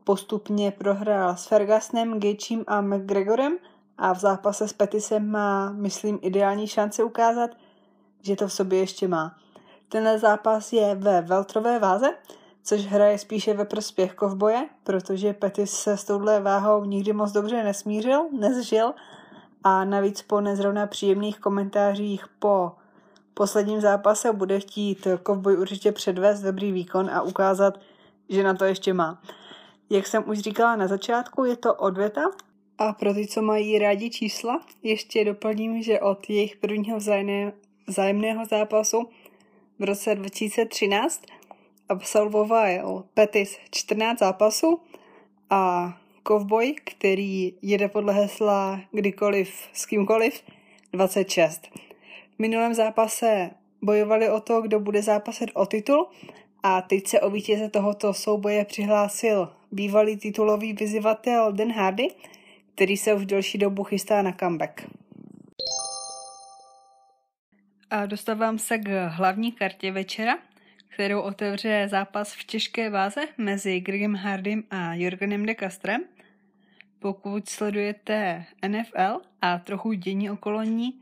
[0.09, 3.57] Postupně prohrál s Fergusonem, Gagem a McGregorem
[3.97, 7.49] a v zápase s Petisem má, myslím, ideální šance ukázat,
[8.21, 9.35] že to v sobě ještě má.
[9.89, 12.13] Tenhle zápas je ve veltrové váze,
[12.63, 17.63] což hraje spíše ve prospěch kovboje, protože Petis se s touhle váhou nikdy moc dobře
[17.63, 18.93] nesmířil, nezžil
[19.63, 22.71] a navíc po nezrovna příjemných komentářích po
[23.33, 27.79] posledním zápase bude chtít kovboj určitě předvést dobrý výkon a ukázat,
[28.29, 29.21] že na to ještě má.
[29.89, 32.21] Jak jsem už říkala na začátku, je to odvěta
[32.77, 37.51] a pro ty, co mají rádi čísla, ještě doplním, že od jejich prvního vzájemného
[38.49, 39.09] zápasu
[39.79, 41.21] v roce 2013
[41.89, 44.79] absolvoval Petis 14 zápasů
[45.49, 50.43] a Kovboj, který jede podle hesla kdykoliv s kýmkoliv,
[50.93, 51.67] 26.
[52.35, 53.49] V minulém zápase
[53.81, 56.07] bojovali o to, kdo bude zápasit o titul
[56.63, 62.07] a teď se o vítěze tohoto souboje přihlásil bývalý titulový vyzývatel Den Hardy,
[62.75, 64.98] který se už delší dobu chystá na comeback.
[67.91, 70.37] A dostávám se k hlavní kartě večera,
[70.87, 76.01] kterou otevře zápas v těžké váze mezi Gregem Hardym a Jorgenem de Castrem.
[76.99, 81.01] Pokud sledujete NFL a trochu dění okolo ní,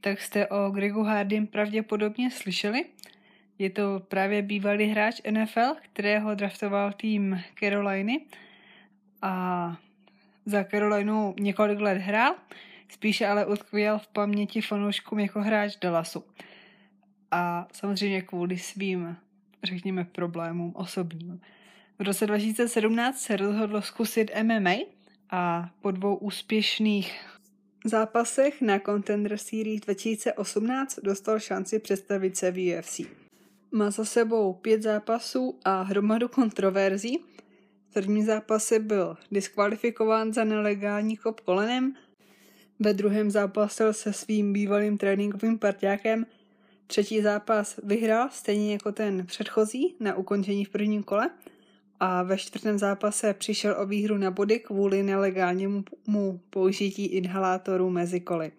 [0.00, 2.84] tak jste o Gregu Hardym pravděpodobně slyšeli–
[3.58, 8.20] je to právě bývalý hráč NFL, kterého draftoval tým Caroliny
[9.22, 9.76] a
[10.46, 12.34] za Carolinu několik let hrál,
[12.94, 16.24] spíše ale utkvěl v paměti fanouškům jako hráč Dallasu.
[17.30, 19.16] A samozřejmě kvůli svým,
[19.62, 21.40] řekněme, problémům osobním.
[21.98, 24.74] V roce 2017 se rozhodlo zkusit MMA
[25.30, 27.20] a po dvou úspěšných
[27.84, 33.00] zápasech na Contender Series 2018 dostal šanci představit se v UFC.
[33.72, 37.18] Má za sebou pět zápasů a hromadu kontroverzí.
[37.90, 41.94] V prvním zápase byl diskvalifikován za nelegální kop kolenem,
[42.80, 46.26] ve druhém zápasil se svým bývalým tréninkovým partiákem.
[46.86, 51.30] Třetí zápas vyhrál, stejně jako ten předchozí, na ukončení v prvním kole.
[52.00, 55.84] A ve čtvrtém zápase přišel o výhru na body kvůli nelegálnímu
[56.50, 58.52] použití inhalátorů mezi koly.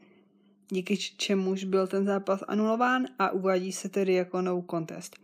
[0.69, 5.15] Díky čemuž byl ten zápas anulován a uvádí se tedy jako no contest.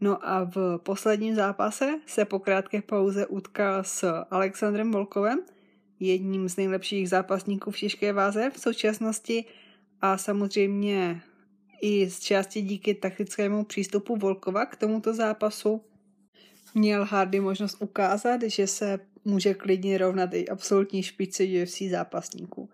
[0.00, 5.40] No a v posledním zápase se po krátké pauze utkal s Alexandrem Volkovem,
[6.00, 9.44] jedním z nejlepších zápasníků v těžké váze v současnosti
[10.00, 11.22] a samozřejmě
[11.82, 15.80] i z části díky taktickému přístupu Volkova k tomuto zápasu
[16.74, 22.70] měl Hardy možnost ukázat, že se může klidně rovnat i absolutní špice UFC zápasníků.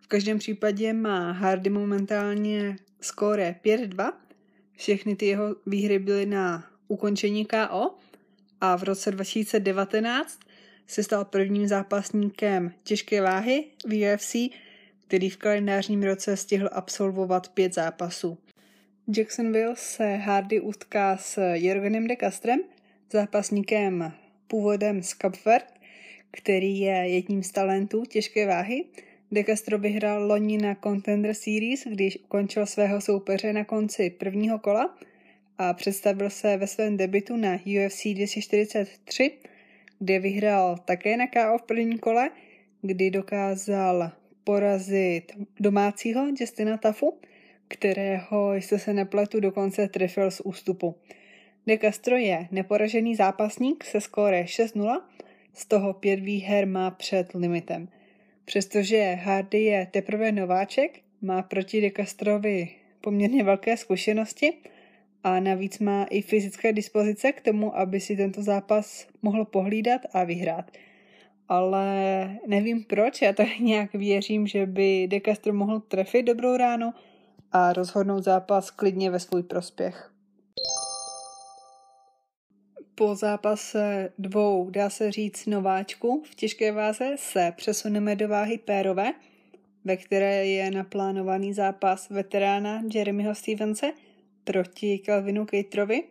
[0.00, 4.12] V každém případě má Hardy momentálně skóre 5-2.
[4.76, 7.94] Všechny ty jeho výhry byly na ukončení KO
[8.60, 10.38] a v roce 2019
[10.88, 14.36] se stal prvním zápasníkem těžké váhy v UFC,
[15.06, 18.38] který v kalendářním roce stihl absolvovat pět zápasů.
[19.16, 22.60] Jacksonville se Hardy utká s Jorgenem de Castrem,
[23.12, 24.12] zápasníkem
[24.46, 25.74] původem z Kapvert,
[26.30, 28.84] který je jedním z talentů těžké váhy.
[29.32, 34.98] De Castro vyhrál loni na Contender Series, když ukončil svého soupeře na konci prvního kola
[35.58, 39.32] a představil se ve svém debitu na UFC 243
[39.98, 42.30] kde vyhrál také na KO v prvním kole,
[42.82, 44.10] kdy dokázal
[44.44, 47.18] porazit domácího Justina Tafu,
[47.68, 50.94] kterého, jestli se nepletu, dokonce trefil z ústupu.
[51.66, 55.00] De Castro je neporažený zápasník se skóre 6-0,
[55.54, 57.88] z toho pět výher má před limitem.
[58.44, 62.68] Přestože Hardy je teprve nováček, má proti De Castrovi
[63.00, 64.52] poměrně velké zkušenosti
[65.28, 70.24] a navíc má i fyzické dispozice k tomu, aby si tento zápas mohl pohlídat a
[70.24, 70.70] vyhrát.
[71.48, 71.86] Ale
[72.46, 76.92] nevím proč, já tak nějak věřím, že by De Castro mohl trefit dobrou ránu
[77.52, 80.12] a rozhodnout zápas klidně ve svůj prospěch.
[82.94, 89.12] Po zápase dvou, dá se říct, nováčku v těžké váze se přesuneme do váhy pérové,
[89.84, 93.92] ve které je naplánovaný zápas veterána Jeremyho Stevense–
[94.48, 96.02] proti Calvinu Caterovi,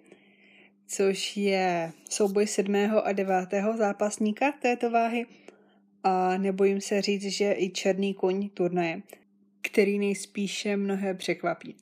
[0.88, 5.26] což je souboj sedmého a devátého zápasníka této váhy
[6.04, 9.02] a nebojím se říct, že i černý koň turnaje,
[9.62, 11.76] který nejspíše mnohé překvapí.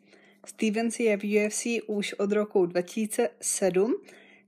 [0.46, 3.96] Stevens je v UFC už od roku 2007,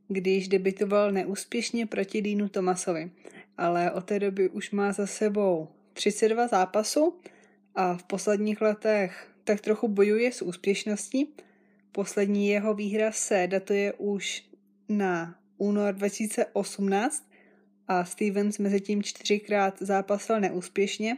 [0.07, 3.11] když debitoval neúspěšně proti Dínu Tomasovi,
[3.57, 7.13] ale od té doby už má za sebou 32 zápasů
[7.75, 11.33] a v posledních letech tak trochu bojuje s úspěšností
[11.97, 14.43] Poslední jeho výhra se datuje už
[14.89, 17.29] na únor 2018
[17.87, 21.17] a Stevens mezi tím čtyřikrát zápasil neúspěšně.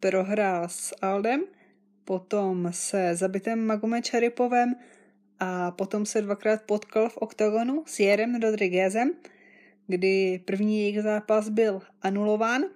[0.00, 1.44] Prohrál s Aldem,
[2.04, 4.74] potom se zabitem Magomed Šaripovem
[5.40, 9.12] a potom se dvakrát potkal v oktagonu s Jerem Rodriguezem,
[9.86, 12.62] kdy první jejich zápas byl anulován–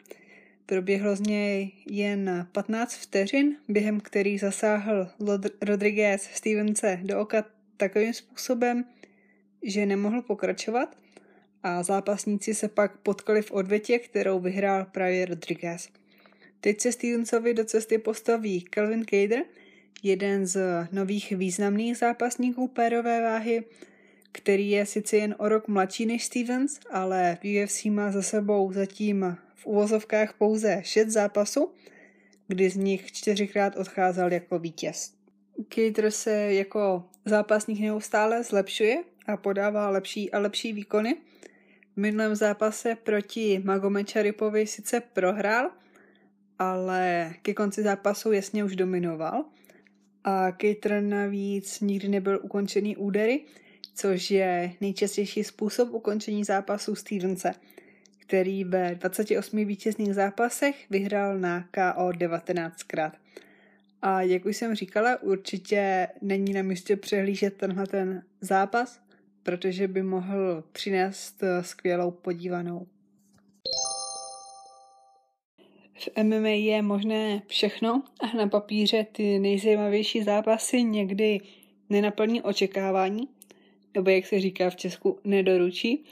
[0.66, 5.08] Proběhlo z něj jen 15 vteřin, během kterých zasáhl
[5.62, 7.44] Rodriguez Stevense do oka
[7.76, 8.84] takovým způsobem,
[9.62, 10.96] že nemohl pokračovat
[11.62, 15.88] a zápasníci se pak potkali v odvetě, kterou vyhrál právě Rodriguez.
[16.60, 19.44] Teď se Stevensovi do cesty postaví Calvin Cader,
[20.02, 20.60] jeden z
[20.92, 23.64] nových významných zápasníků pérové váhy,
[24.32, 28.72] který je sice jen o rok mladší než Stevens, ale v UFC má za sebou
[28.72, 31.72] zatím v uvozovkách pouze šest zápasů,
[32.48, 35.14] kdy z nich čtyřikrát odcházel jako vítěz.
[35.74, 41.16] Cater se jako zápasník neustále zlepšuje a podává lepší a lepší výkony.
[41.94, 45.70] V minulém zápase proti Magomed Šaripovi sice prohrál,
[46.58, 49.44] ale ke konci zápasu jasně už dominoval.
[50.24, 53.44] A Cater navíc nikdy nebyl ukončený údery,
[53.94, 57.52] což je nejčastější způsob ukončení zápasu Stevense–
[58.22, 63.12] který ve 28 vítězných zápasech vyhrál na KO 19krát.
[64.02, 69.00] A jak už jsem říkala, určitě není na místě přehlížet tenhle ten zápas,
[69.42, 72.86] protože by mohl přinést skvělou podívanou.
[75.94, 81.40] V MMA je možné všechno a na papíře ty nejzajímavější zápasy někdy
[81.90, 83.28] nenaplní očekávání,
[83.94, 86.04] nebo jak se říká v Česku, nedoručí.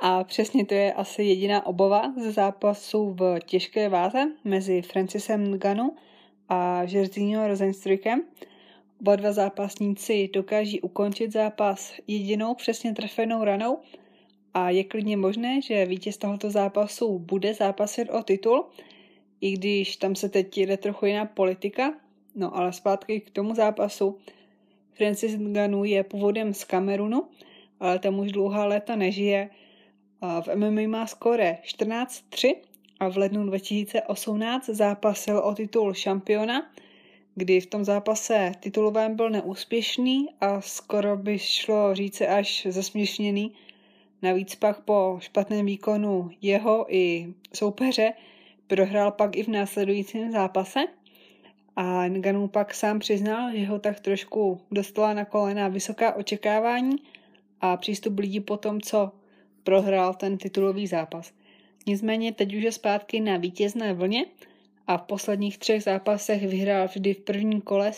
[0.00, 5.94] A přesně to je asi jediná obava ze zápasu v těžké váze mezi Francisem Ganu
[6.48, 8.22] a Žerzínho Rosenstrykem.
[9.00, 13.78] Oba dva zápasníci dokáží ukončit zápas jedinou přesně trefenou ranou
[14.54, 18.64] a je klidně možné, že vítěz tohoto zápasu bude zápasit o titul,
[19.40, 21.94] i když tam se teď jede trochu jiná politika.
[22.34, 24.18] No ale zpátky k tomu zápasu.
[24.92, 27.28] Francis Ngannou je původem z Kamerunu,
[27.80, 29.50] ale tam už dlouhá léta nežije.
[30.20, 32.56] V MMA má skore 14-3
[33.00, 36.70] a v lednu 2018 zápasil o titul šampiona,
[37.34, 43.52] kdy v tom zápase titulovém byl neúspěšný a skoro by šlo říci až zesměšněný.
[44.22, 48.12] Navíc pak po špatném výkonu jeho i soupeře
[48.66, 50.80] prohrál pak i v následujícím zápase
[51.76, 56.96] a Ngannou pak sám přiznal, že ho tak trošku dostala na kolena vysoká očekávání
[57.60, 59.12] a přístup lidí po tom, co
[59.64, 61.32] prohrál ten titulový zápas.
[61.86, 64.24] Nicméně teď už je zpátky na vítězné vlně
[64.86, 67.92] a v posledních třech zápasech vyhrál vždy v prvním kole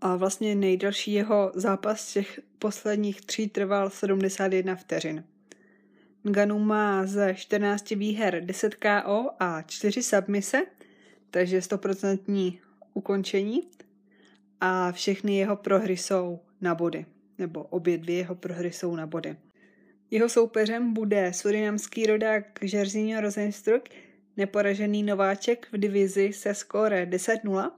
[0.00, 5.24] a vlastně nejdelší jeho zápas z těch posledních tří trval 71 vteřin.
[6.24, 10.62] Nganu má ze 14 výher 10 KO a 4 submise,
[11.30, 12.58] takže 100%
[12.94, 13.62] ukončení
[14.60, 17.06] a všechny jeho prohry jsou na body,
[17.38, 19.36] nebo obě dvě jeho prohry jsou na body.
[20.10, 23.88] Jeho soupeřem bude surinamský rodák Žerzinho Rosenstruck,
[24.36, 27.70] neporažený nováček v divizi se skóre 10-0.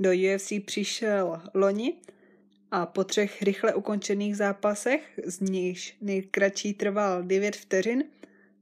[0.00, 1.94] Do UFC přišel loni
[2.70, 8.04] a po třech rychle ukončených zápasech, z nichž nejkratší trval 9 vteřin,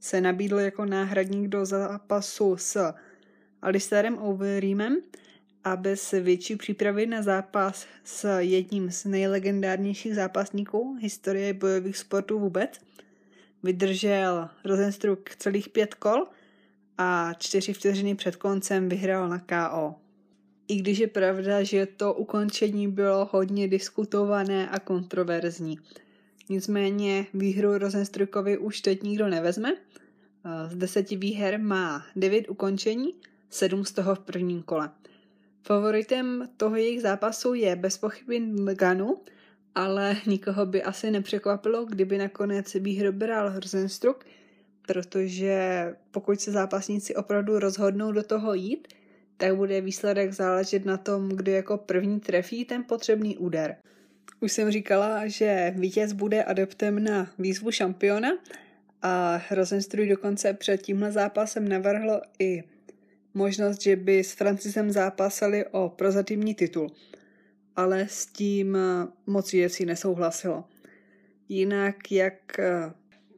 [0.01, 2.93] se nabídl jako náhradník do zápasu s
[3.63, 4.97] Alisterem Overeemem
[5.65, 12.88] a bez větší přípravy na zápas s jedním z nejlegendárnějších zápasníků historie bojových sportů vůbec,
[13.63, 16.27] vydržel Rosenstruck celých pět kol
[16.99, 19.95] a čtyři vteřiny před koncem vyhrál na KO.
[20.69, 25.79] I když je pravda, že to ukončení bylo hodně diskutované a kontroverzní.
[26.49, 29.77] Nicméně výhru Rosenstruckovi už teď nikdo nevezme.
[30.69, 33.15] Z deseti výher má devět ukončení,
[33.51, 34.91] sedm z toho v prvním kole.
[35.63, 38.43] Favoritem toho jejich zápasu je bez pochyby
[38.75, 39.21] Ganu,
[39.75, 44.27] ale nikoho by asi nepřekvapilo, kdyby nakonec výhru bral Rosenstruck,
[44.87, 48.89] protože pokud se zápasníci opravdu rozhodnou do toho jít,
[49.37, 53.77] tak bude výsledek záležet na tom, kdo jako první trefí ten potřebný úder.
[54.41, 58.29] Už jsem říkala, že vítěz bude adeptem na výzvu šampiona
[59.03, 62.63] a Rosenstruj dokonce před tímhle zápasem navrhlo i
[63.35, 66.91] možnost, že by s Francisem zápasili o prozatímní titul.
[67.79, 68.79] Ale s tím
[69.27, 70.65] moc věcí nesouhlasilo.
[71.49, 72.57] Jinak, jak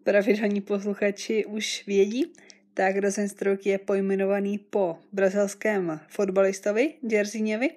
[0.02, 2.32] pravidelní posluchači už vědí,
[2.74, 7.70] tak Rosenstruck je pojmenovaný po brazilském fotbalistovi Jerzyněvi,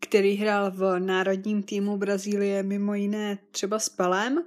[0.00, 4.44] který hrál v národním týmu Brazílie mimo jiné třeba s Pelem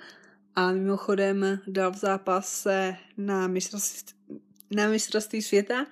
[0.55, 4.39] a mimochodem dal v zápase na mistrovství,
[4.75, 5.87] na mistrovství světa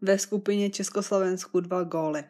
[0.00, 2.24] ve skupině Československu dva góly.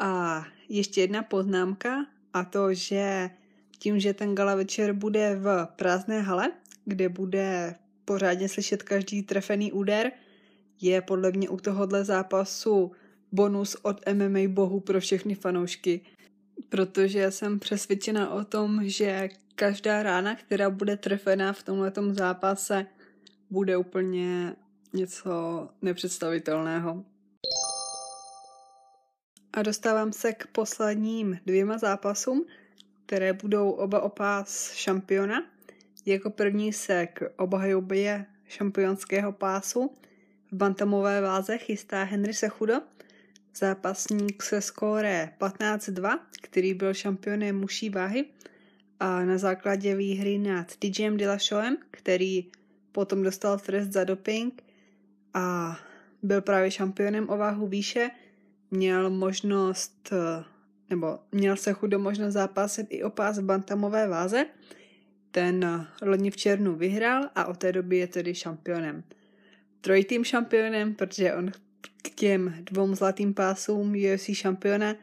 [0.00, 3.30] A ještě jedna poznámka a to, že
[3.78, 6.52] tím, že ten gala večer bude v prázdné hale,
[6.84, 10.12] kde bude pořádně slyšet každý trefený úder,
[10.80, 12.92] je podle mě u tohohle zápasu
[13.32, 16.00] bonus od MMA bohu pro všechny fanoušky,
[16.68, 22.86] protože jsem přesvědčena o tom, že každá rána, která bude trefená v tomhle zápase,
[23.50, 24.56] bude úplně
[24.92, 27.04] něco nepředstavitelného.
[29.52, 32.46] A dostávám se k posledním dvěma zápasům,
[33.06, 35.46] které budou oba o pás šampiona.
[36.06, 39.90] Jako první se k obhajobě šampionského pásu
[40.52, 42.74] v bantamové váze chystá Henry Sechudo,
[43.54, 48.24] zápasník se skóre 15-2, který byl šampionem muší váhy
[49.00, 52.50] a na základě výhry nad DJem Dillashoem, který
[52.92, 54.62] potom dostal trest za doping
[55.34, 55.76] a
[56.22, 58.10] byl právě šampionem o váhu výše,
[58.70, 60.12] měl možnost,
[60.90, 64.46] nebo měl se chudo možnost zápasit i o pás v bantamové váze,
[65.30, 69.04] ten loni v černu vyhrál a od té doby je tedy šampionem.
[69.80, 71.52] Trojitým šampionem, protože on
[72.02, 74.94] k těm dvou zlatým pásům UFC šampiona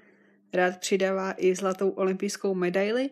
[0.53, 3.09] rád přidává i zlatou olympijskou medaili,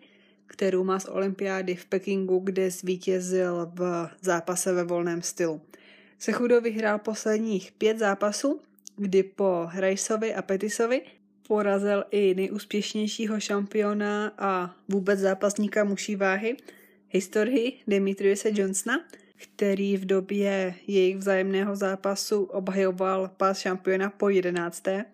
[0.48, 5.62] kterou má z olympiády v Pekingu, kde zvítězil v zápase ve volném stylu.
[6.20, 8.62] Sechudo vyhrál posledních pět zápasů,
[8.96, 11.02] kdy po Rajsovi a Petisovi
[11.48, 16.58] porazil i nejúspěšnějšího šampiona a vůbec zápasníka muší váhy
[17.10, 25.06] historii Dimitriuse Johnsona, který v době jejich vzájemného zápasu obhajoval pás šampiona po jedenácté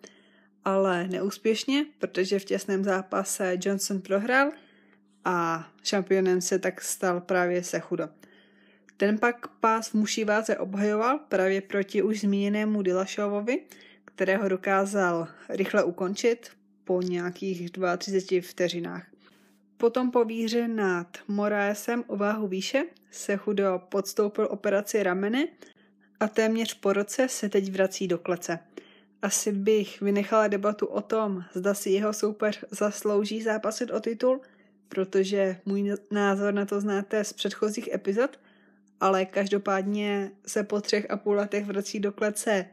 [0.64, 4.50] ale neúspěšně, protože v těsném zápase Johnson prohrál
[5.24, 8.08] a šampionem se tak stal právě Sechudo.
[9.02, 13.62] Ten pak pás v muší váze obhajoval právě proti už zmíněnému Dillashawovi,
[14.04, 16.50] kterého dokázal rychle ukončit
[16.84, 19.06] po nějakých 32 vteřinách.
[19.76, 25.48] Potom po výhře nad Moraesem o váhu výše se Chudo podstoupil operaci ramene
[26.20, 28.58] a téměř po roce se teď vrací do klece.
[29.22, 34.40] Asi bych vynechala debatu o tom, zda si jeho soupeř zaslouží zápasit o titul,
[34.88, 38.38] protože můj názor na to znáte z předchozích epizod,
[39.02, 42.66] ale každopádně se po třech a půl letech vrací do klece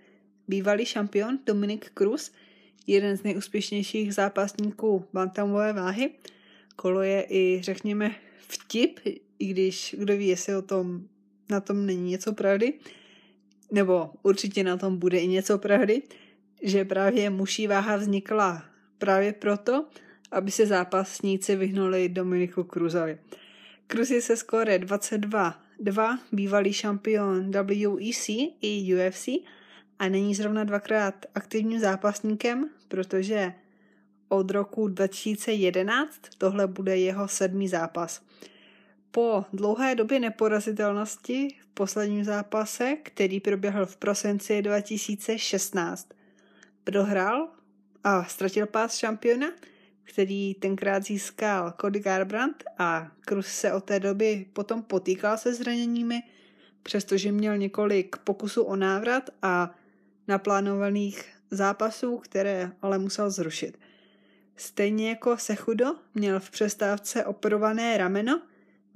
[0.48, 2.32] bývalý šampion Dominik Cruz,
[2.88, 6.10] jeden z nejúspěšnějších zápasníků bantamové váhy.
[6.76, 8.16] Kolo je i, řekněme,
[8.48, 9.00] vtip,
[9.40, 11.08] i když kdo ví, jestli o tom,
[11.50, 12.74] na tom není něco pravdy,
[13.72, 16.02] nebo určitě na tom bude i něco pravdy,
[16.62, 18.66] že právě muší váha vznikla
[18.98, 19.86] právě proto,
[20.32, 23.18] aby se zápasníci vyhnuli Dominiku Cruzovi.
[23.88, 24.80] Cruz je se skóre
[25.84, 28.30] 22-2, bývalý šampion WEC
[28.62, 29.28] i UFC
[30.00, 33.54] a není zrovna dvakrát aktivním zápasníkem, protože
[34.30, 38.22] od roku 2011 tohle bude jeho sedmý zápas.
[39.12, 46.10] Po dlouhé době neporazitelnosti v posledním zápase, který proběhl v prosinci 2016,
[46.84, 47.48] prohrál
[48.04, 49.48] a ztratil pás šampiona,
[50.10, 56.24] který tenkrát získal Cody Garbrandt a Cruz se od té doby potom potýkal se zraněními,
[56.84, 59.76] přestože měl několik pokusů o návrat a
[60.28, 63.80] naplánovaných zápasů, které ale musel zrušit.
[64.56, 68.42] Stejně jako Sechudo měl v přestávce operované rameno,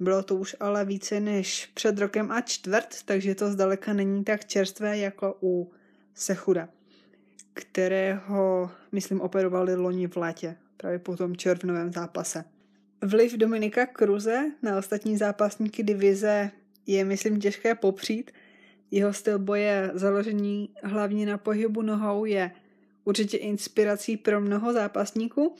[0.00, 4.44] bylo to už ale více než před rokem a čtvrt, takže to zdaleka není tak
[4.44, 5.72] čerstvé jako u
[6.14, 6.68] Sechuda,
[7.54, 12.44] kterého, myslím, operovali loni v létě, právě po tom červnovém zápase.
[13.02, 16.50] Vliv Dominika Kruze na ostatní zápasníky divize
[16.86, 18.30] je, myslím, těžké popřít.
[18.90, 22.50] Jeho styl boje založení hlavně na pohybu nohou je
[23.04, 25.56] určitě inspirací pro mnoho zápasníků,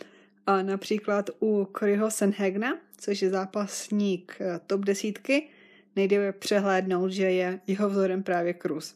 [0.47, 5.49] a například u Coryho Senhegna, což je zápasník eh, top desítky,
[5.97, 8.95] nejde přehlédnout, že je jeho vzorem právě Cruz.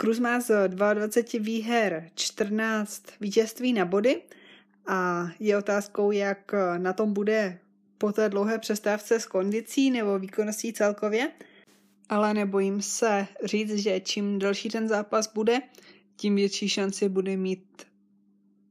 [0.00, 4.22] Cruz má z 22 výher 14 vítězství na body
[4.86, 7.58] a je otázkou, jak eh, na tom bude
[7.98, 11.32] po té dlouhé přestávce s kondicí nebo výkonností celkově,
[12.08, 15.60] ale nebojím se říct, že čím delší ten zápas bude,
[16.16, 17.86] tím větší šanci bude mít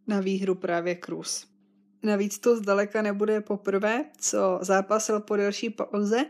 [0.07, 1.47] na výhru právě Cruz.
[2.03, 6.25] Navíc to zdaleka nebude poprvé, co zápasil po delší pauze,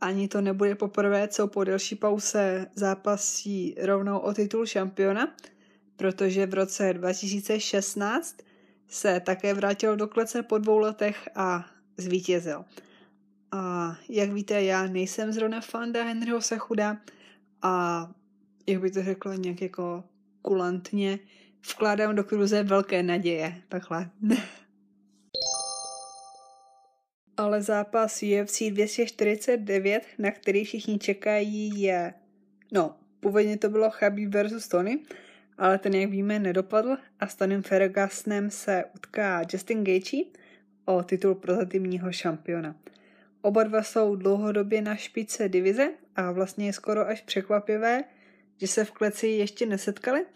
[0.00, 5.34] ani to nebude poprvé, co po delší pauze zápasí rovnou o titul šampiona,
[5.96, 8.36] protože v roce 2016
[8.90, 11.66] se také vrátil do klece po dvou letech a
[11.96, 12.64] zvítězil.
[13.52, 16.96] A jak víte, já nejsem zrovna fanda Henryho Sechuda
[17.62, 18.06] a
[18.66, 20.04] jak by to řekla nějak jako
[20.42, 21.18] kulantně,
[21.70, 23.62] vkládám do kruze velké naděje.
[23.68, 24.10] Takhle.
[27.36, 32.14] Ale zápas UFC 249, na který všichni čekají, je...
[32.72, 34.98] No, původně to bylo Chabib versus Tony,
[35.60, 40.24] ale ten, jak víme, nedopadl a s Tonym Fergusonem se utká Justin Gaethje
[40.84, 42.76] o titul prozatímního šampiona.
[43.42, 48.04] Oba dva jsou dlouhodobě na špice divize a vlastně je skoro až překvapivé,
[48.56, 50.26] že se v kleci ještě nesetkali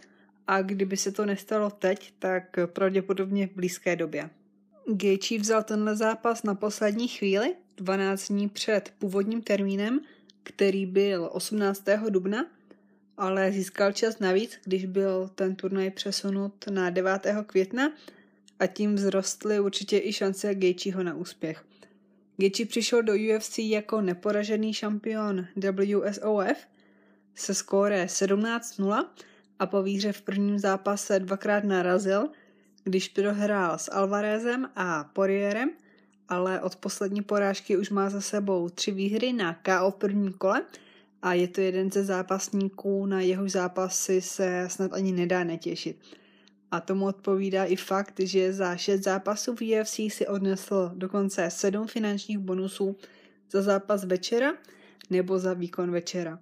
[0.47, 4.31] a kdyby se to nestalo teď, tak pravděpodobně v blízké době.
[4.87, 10.01] Gaethje vzal tenhle zápas na poslední chvíli, 12 dní před původním termínem,
[10.43, 11.85] který byl 18.
[12.09, 12.47] dubna,
[13.17, 17.27] ale získal čas navíc, když byl ten turnaj přesunut na 9.
[17.47, 17.93] května
[18.61, 21.65] a tím vzrostly určitě i šance Gaethjeho na úspěch.
[22.37, 26.59] Gaethje přišel do UFC jako neporažený šampion WSOF
[27.35, 29.07] se skóre 17-0
[29.59, 32.29] a po výhře v prvním zápase dvakrát narazil–
[32.85, 35.71] když prohrál s Alvarezem a Porierem,
[36.29, 40.63] ale od poslední porážky už má za sebou tři výhry na KO v prvním kole
[41.25, 45.97] a je to jeden ze zápasníků, na jeho zápasy se snad ani nedá netěšit.
[46.71, 51.87] A tomu odpovídá i fakt, že za šest zápasů v UFC si odnesl dokonce sedm
[51.87, 52.97] finančních bonusů
[53.53, 54.55] za zápas večera
[55.11, 56.39] nebo za výkon večera.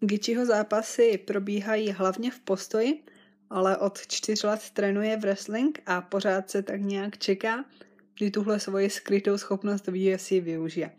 [0.00, 3.02] Gichiho zápasy probíhají hlavně v postoji,
[3.50, 7.64] ale od čtyř let trénuje wrestling a pořád se tak nějak čeká,
[8.18, 10.90] kdy tuhle svoji skrytou schopnost v UFC využije.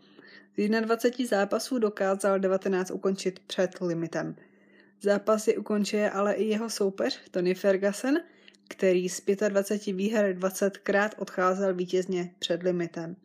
[0.58, 4.36] Z 21 zápasů dokázal 19 ukončit před limitem.
[5.02, 8.14] Zápasy ukončuje ale i jeho soupeř Tony Ferguson,
[8.68, 13.16] který z 25 výher 20krát odcházel vítězně před limitem.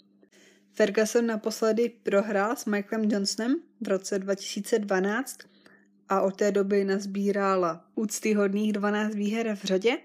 [0.73, 5.37] Ferguson naposledy prohrál s Michaelem Johnsonem v roce 2012
[6.09, 9.97] a od té doby nazbíral úctyhodných 12 výher v řadě.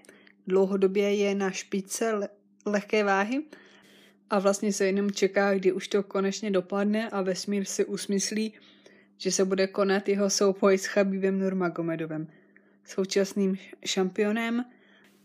[0.47, 2.29] Dlouhodobě je na špičce le-
[2.65, 3.43] lehké váhy
[4.29, 8.53] a vlastně se jenom čeká, kdy už to konečně dopadne a vesmír si usmyslí,
[9.17, 12.27] že se bude konat jeho souboj s Chabibem Nurmagomedovem.
[12.85, 14.65] Současným šampionem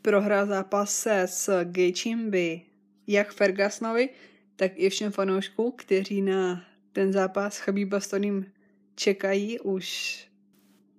[0.02, 2.61] prohrál zápas se s Gejčím by
[3.07, 4.09] jak Fergusonovi,
[4.57, 8.20] tak i všem fanouškům, kteří na ten zápas Chabíba s
[8.94, 10.18] čekají už,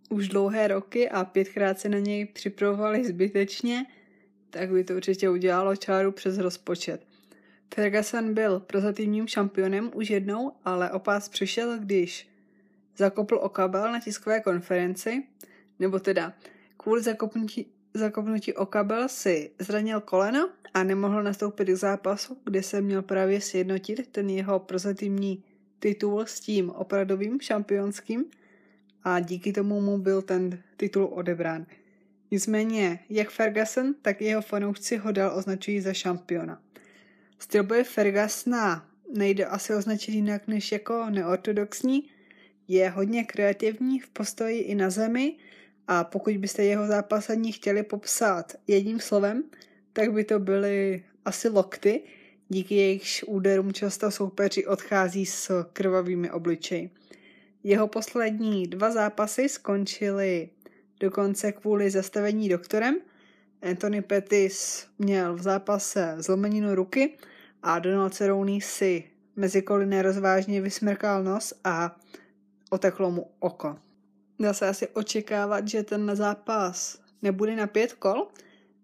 [0.09, 3.85] už dlouhé roky a pětkrát se na něj připravovali zbytečně,
[4.49, 7.14] tak by to určitě udělalo čáru přes rozpočet.
[7.73, 12.29] Ferguson byl prozatímním šampionem už jednou, ale opás přišel, když
[12.97, 15.23] zakopl o kabel na tiskové konferenci,
[15.79, 16.33] nebo teda
[16.77, 22.81] kvůli zakopnutí, zakopnutí o kabel si zranil koleno a nemohl nastoupit k zápasu, kde se
[22.81, 25.43] měl právě sjednotit ten jeho prozatímní
[25.79, 28.25] titul s tím opravdovým šampionským
[29.03, 31.65] a díky tomu mu byl ten titul odebrán.
[32.31, 36.61] Nicméně, jak Ferguson, tak jeho fanoušci ho dal označují za šampiona.
[37.39, 42.09] Styl boje Fergusona nejde asi označit jinak než jako neortodoxní,
[42.67, 45.35] je hodně kreativní v postoji i na zemi
[45.87, 49.43] a pokud byste jeho zápasení chtěli popsat jedním slovem,
[49.93, 52.03] tak by to byly asi lokty,
[52.49, 56.89] díky jejichž úderům často soupeři odchází s krvavými obličeji.
[57.63, 60.49] Jeho poslední dva zápasy skončily
[60.99, 62.95] dokonce kvůli zastavení doktorem.
[63.61, 67.17] Anthony Pettis měl v zápase zlomeninu ruky
[67.63, 69.03] a Donald Cerrone si
[69.35, 71.95] mezi koly rozvážně vysmrkal nos a
[72.69, 73.77] oteklo mu oko.
[74.39, 78.27] Dá se asi očekávat, že ten zápas nebude na pět kol,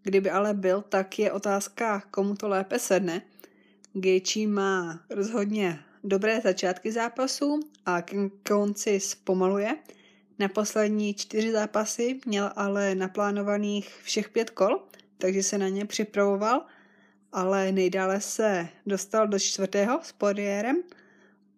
[0.03, 3.22] kdyby ale byl, tak je otázka, komu to lépe sedne.
[3.93, 8.03] Gaethje má rozhodně dobré začátky zápasu a
[8.47, 9.78] konci zpomaluje.
[10.42, 14.80] Na poslední čtyři zápasy měl ale naplánovaných všech pět kol,
[15.18, 16.66] takže se na ně připravoval,
[17.32, 20.84] ale nejdále se dostal do čtvrtého s Poirierem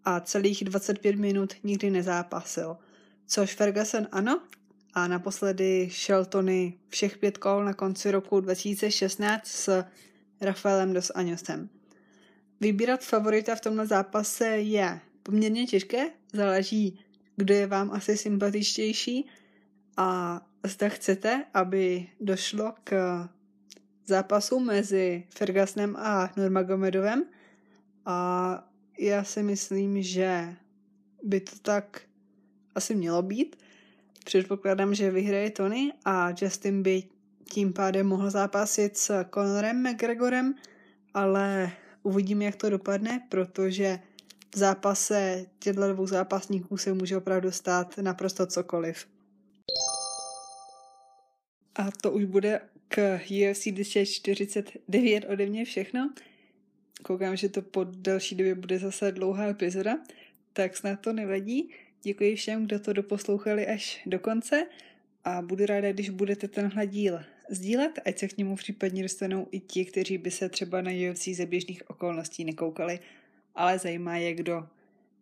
[0.05, 2.77] a celých 25 minut nikdy nezápasil.
[3.27, 4.41] Což Ferguson ano,
[4.93, 9.83] a naposledy šel Tony všech pět kol na konci roku 2016 s
[10.41, 11.69] Rafaelem dos Añosem.
[12.61, 16.99] Vybírat favorita v tomhle zápase je poměrně těžké, záleží,
[17.35, 19.27] kdo je vám asi sympatičtější
[19.97, 22.93] a zda chcete, aby došlo k
[24.05, 27.23] zápasu mezi Fergusonem a Nurmagomedovem
[28.05, 28.69] a
[28.99, 30.55] já si myslím, že
[31.23, 32.01] by to tak
[32.75, 33.55] asi mělo být.
[34.25, 37.03] Předpokládám, že vyhraje Tony a Justin by
[37.49, 40.55] tím pádem mohl zápasit s Conorem McGregorem,
[41.13, 41.71] ale
[42.03, 43.99] uvidíme, jak to dopadne, protože
[44.53, 49.07] v zápase těchto dvou zápasníků se může opravdu stát naprosto cokoliv.
[51.75, 53.19] A to už bude k
[53.51, 56.13] UFC 249 ode mě všechno.
[57.03, 59.97] Koukám, že to po další době bude zase dlouhá epizoda,
[60.53, 61.69] tak snad to nevadí.
[62.03, 64.67] Děkuji všem, kdo to doposlouchali až do konce
[65.23, 69.59] a budu ráda, když budete tenhle díl sdílet, ať se k němu případně dostanou i
[69.59, 72.99] ti, kteří by se třeba na UFC ze běžných okolností nekoukali,
[73.55, 74.67] ale zajímá je, kdo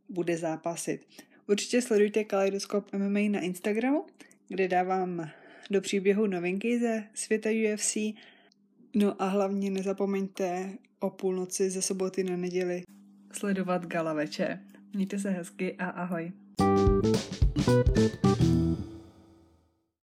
[0.09, 1.07] bude zápasit.
[1.47, 4.05] Určitě sledujte Kaleidoskop MMA na Instagramu,
[4.47, 5.29] kde dávám
[5.69, 7.97] do příběhu novinky ze světa UFC.
[8.95, 10.69] No a hlavně nezapomeňte
[10.99, 12.84] o půlnoci ze soboty na neděli
[13.32, 14.59] sledovat gala večer.
[14.93, 16.32] Mějte se hezky a ahoj.
[17.65, 18.40] thank you